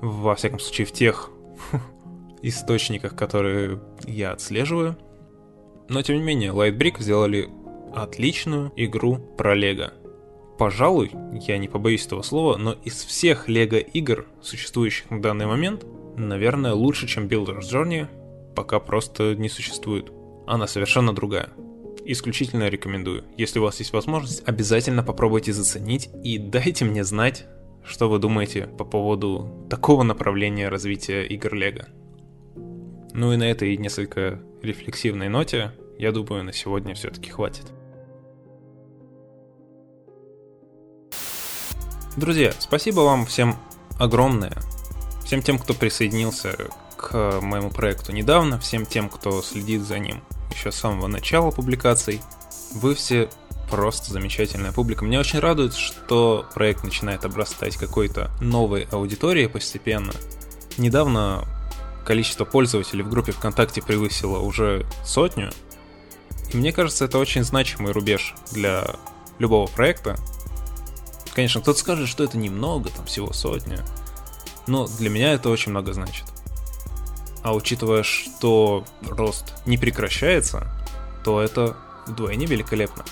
во 0.00 0.34
всяком 0.34 0.58
случае 0.58 0.86
в 0.86 0.92
тех 0.92 1.30
источниках, 2.42 3.16
которые 3.16 3.80
я 4.06 4.32
отслеживаю. 4.32 4.96
Но 5.88 6.02
тем 6.02 6.16
не 6.16 6.22
менее, 6.22 6.52
Lightbrick 6.52 7.00
сделали 7.00 7.48
отличную 7.94 8.72
игру 8.76 9.16
про 9.16 9.54
Лего. 9.54 9.92
Пожалуй, 10.58 11.10
я 11.32 11.58
не 11.58 11.68
побоюсь 11.68 12.06
этого 12.06 12.22
слова, 12.22 12.56
но 12.56 12.72
из 12.72 13.04
всех 13.04 13.48
Лего 13.48 13.76
игр, 13.76 14.26
существующих 14.40 15.10
на 15.10 15.20
данный 15.20 15.46
момент, 15.46 15.84
наверное, 16.16 16.74
лучше, 16.74 17.06
чем 17.06 17.26
Builder's 17.26 17.62
Journey, 17.70 18.06
пока 18.54 18.78
просто 18.78 19.34
не 19.34 19.48
существует. 19.48 20.12
Она 20.46 20.66
совершенно 20.66 21.14
другая. 21.14 21.50
Исключительно 22.06 22.68
рекомендую. 22.68 23.24
Если 23.38 23.58
у 23.58 23.62
вас 23.62 23.78
есть 23.78 23.94
возможность, 23.94 24.46
обязательно 24.46 25.02
попробуйте 25.02 25.54
заценить 25.54 26.10
и 26.22 26.38
дайте 26.38 26.84
мне 26.84 27.02
знать, 27.02 27.46
что 27.82 28.10
вы 28.10 28.18
думаете 28.18 28.66
по 28.66 28.84
поводу 28.84 29.66
такого 29.70 30.02
направления 30.02 30.68
развития 30.68 31.24
игр 31.24 31.54
Лего. 31.54 31.86
Ну 33.14 33.32
и 33.32 33.36
на 33.36 33.44
этой 33.44 33.76
несколько 33.78 34.42
рефлексивной 34.62 35.28
ноте, 35.28 35.72
я 35.98 36.12
думаю, 36.12 36.44
на 36.44 36.52
сегодня 36.52 36.94
все-таки 36.94 37.30
хватит. 37.30 37.72
Друзья, 42.18 42.52
спасибо 42.58 43.00
вам 43.00 43.24
всем 43.24 43.56
огромное. 43.98 44.56
Всем 45.24 45.40
тем, 45.42 45.58
кто 45.58 45.72
присоединился 45.72 46.68
к 46.98 47.40
моему 47.40 47.70
проекту 47.70 48.12
недавно, 48.12 48.58
всем 48.58 48.84
тем, 48.84 49.08
кто 49.08 49.40
следит 49.40 49.82
за 49.82 49.98
ним 49.98 50.22
еще 50.52 50.72
с 50.72 50.76
самого 50.76 51.06
начала 51.06 51.50
публикаций. 51.50 52.20
Вы 52.72 52.94
все 52.94 53.28
просто 53.70 54.12
замечательная 54.12 54.72
публика. 54.72 55.04
Мне 55.04 55.18
очень 55.18 55.38
радует, 55.38 55.74
что 55.74 56.46
проект 56.54 56.84
начинает 56.84 57.24
обрастать 57.24 57.76
какой-то 57.76 58.30
новой 58.40 58.86
аудиторией 58.90 59.48
постепенно. 59.48 60.12
Недавно 60.76 61.46
количество 62.04 62.44
пользователей 62.44 63.02
в 63.02 63.08
группе 63.08 63.32
ВКонтакте 63.32 63.82
превысило 63.82 64.38
уже 64.38 64.86
сотню. 65.04 65.50
И 66.52 66.56
мне 66.56 66.72
кажется, 66.72 67.06
это 67.06 67.18
очень 67.18 67.42
значимый 67.42 67.92
рубеж 67.92 68.34
для 68.52 68.84
любого 69.38 69.66
проекта. 69.66 70.16
Конечно, 71.34 71.60
кто-то 71.60 71.78
скажет, 71.78 72.08
что 72.08 72.22
это 72.22 72.38
немного, 72.38 72.90
там 72.90 73.06
всего 73.06 73.32
сотня. 73.32 73.84
Но 74.66 74.86
для 74.86 75.10
меня 75.10 75.32
это 75.32 75.50
очень 75.50 75.70
много 75.70 75.92
значит. 75.92 76.24
А 77.44 77.54
учитывая, 77.54 78.02
что 78.02 78.84
рост 79.02 79.52
не 79.66 79.78
прекращается, 79.78 80.66
то 81.24 81.40
это 81.40 81.76
вдвойне 82.06 82.46
великолепно. 82.46 83.04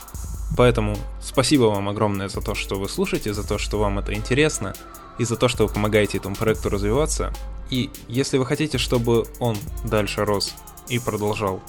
Поэтому 0.56 0.96
спасибо 1.20 1.64
вам 1.64 1.88
огромное 1.88 2.28
за 2.28 2.40
то, 2.40 2.54
что 2.54 2.76
вы 2.76 2.88
слушаете, 2.88 3.32
за 3.32 3.46
то, 3.46 3.58
что 3.58 3.78
вам 3.78 3.98
это 3.98 4.14
интересно, 4.14 4.74
и 5.18 5.24
за 5.24 5.36
то, 5.36 5.48
что 5.48 5.66
вы 5.66 5.72
помогаете 5.72 6.18
этому 6.18 6.34
проекту 6.34 6.70
развиваться. 6.70 7.32
И 7.70 7.90
если 8.08 8.38
вы 8.38 8.46
хотите, 8.46 8.78
чтобы 8.78 9.26
он 9.38 9.56
дальше 9.84 10.24
рос 10.24 10.54
и 10.88 10.98
продолжал 10.98 11.60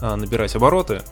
а, 0.00 0.16
набирать 0.16 0.56
обороты, 0.56 1.02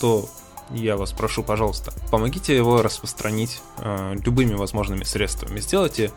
то 0.00 0.28
я 0.70 0.96
вас 0.96 1.12
прошу, 1.12 1.42
пожалуйста, 1.42 1.92
помогите 2.10 2.56
его 2.56 2.80
распространить 2.80 3.60
а, 3.78 4.14
любыми 4.14 4.54
возможными 4.54 5.04
средствами. 5.04 5.60
Сделайте 5.60 6.12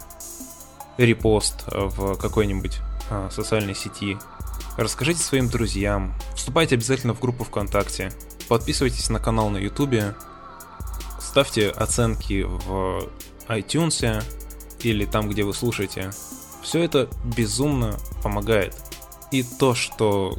репост 0.98 1.66
в 1.68 2.16
какой-нибудь 2.18 2.80
социальной 3.32 3.76
сети, 3.76 4.18
расскажите 4.78 5.22
своим 5.22 5.50
друзьям, 5.50 6.14
вступайте 6.36 6.76
обязательно 6.76 7.14
в 7.14 7.20
группу 7.20 7.44
ВКонтакте, 7.44 8.12
подписывайтесь 8.48 9.10
на 9.10 9.20
канал 9.20 9.50
на 9.50 9.58
Ютубе, 9.58 10.16
ставьте 11.20 11.70
оценки 11.70 12.44
в 12.44 13.10
iTunes 13.48 14.24
или 14.80 15.06
там, 15.06 15.30
где 15.30 15.44
вы 15.44 15.54
слушаете 15.54 16.12
все 16.66 16.84
это 16.84 17.08
безумно 17.24 17.98
помогает. 18.24 18.76
И 19.32 19.44
то, 19.44 19.76
что 19.76 20.38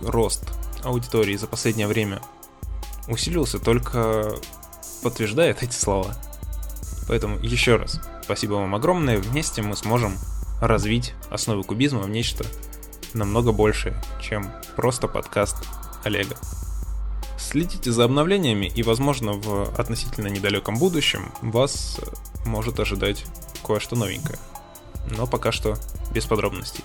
рост 0.00 0.44
аудитории 0.82 1.36
за 1.36 1.46
последнее 1.46 1.86
время 1.86 2.20
усилился, 3.08 3.58
только 3.58 4.34
подтверждает 5.02 5.62
эти 5.62 5.74
слова. 5.74 6.16
Поэтому 7.08 7.38
еще 7.38 7.76
раз, 7.76 8.00
спасибо 8.24 8.54
вам 8.54 8.74
огромное. 8.74 9.18
Вместе 9.18 9.62
мы 9.62 9.76
сможем 9.76 10.16
развить 10.60 11.14
основы 11.30 11.62
кубизма 11.64 12.00
в 12.00 12.08
нечто 12.08 12.44
намного 13.14 13.52
большее, 13.52 13.94
чем 14.20 14.50
просто 14.76 15.08
подкаст 15.08 15.56
Олега. 16.04 16.36
Следите 17.38 17.92
за 17.92 18.04
обновлениями, 18.04 18.66
и, 18.66 18.82
возможно, 18.82 19.32
в 19.32 19.78
относительно 19.78 20.28
недалеком 20.28 20.78
будущем 20.78 21.32
вас 21.42 22.00
может 22.44 22.80
ожидать 22.80 23.24
кое-что 23.64 23.96
новенькое 23.96 24.38
но 25.10 25.26
пока 25.26 25.52
что 25.52 25.76
без 26.12 26.24
подробностей. 26.26 26.84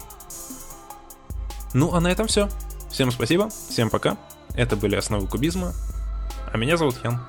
Ну, 1.74 1.93
а 1.93 2.01
на 2.01 2.11
этом 2.11 2.28
все. 2.28 2.49
Всем 2.89 3.11
спасибо, 3.11 3.49
всем 3.69 3.89
пока. 3.89 4.17
Это 4.53 4.76
были 4.76 4.95
основы 4.95 5.28
кубизма, 5.28 5.74
а 6.51 6.57
меня 6.57 6.76
зовут 6.76 6.97
Ян. 7.03 7.22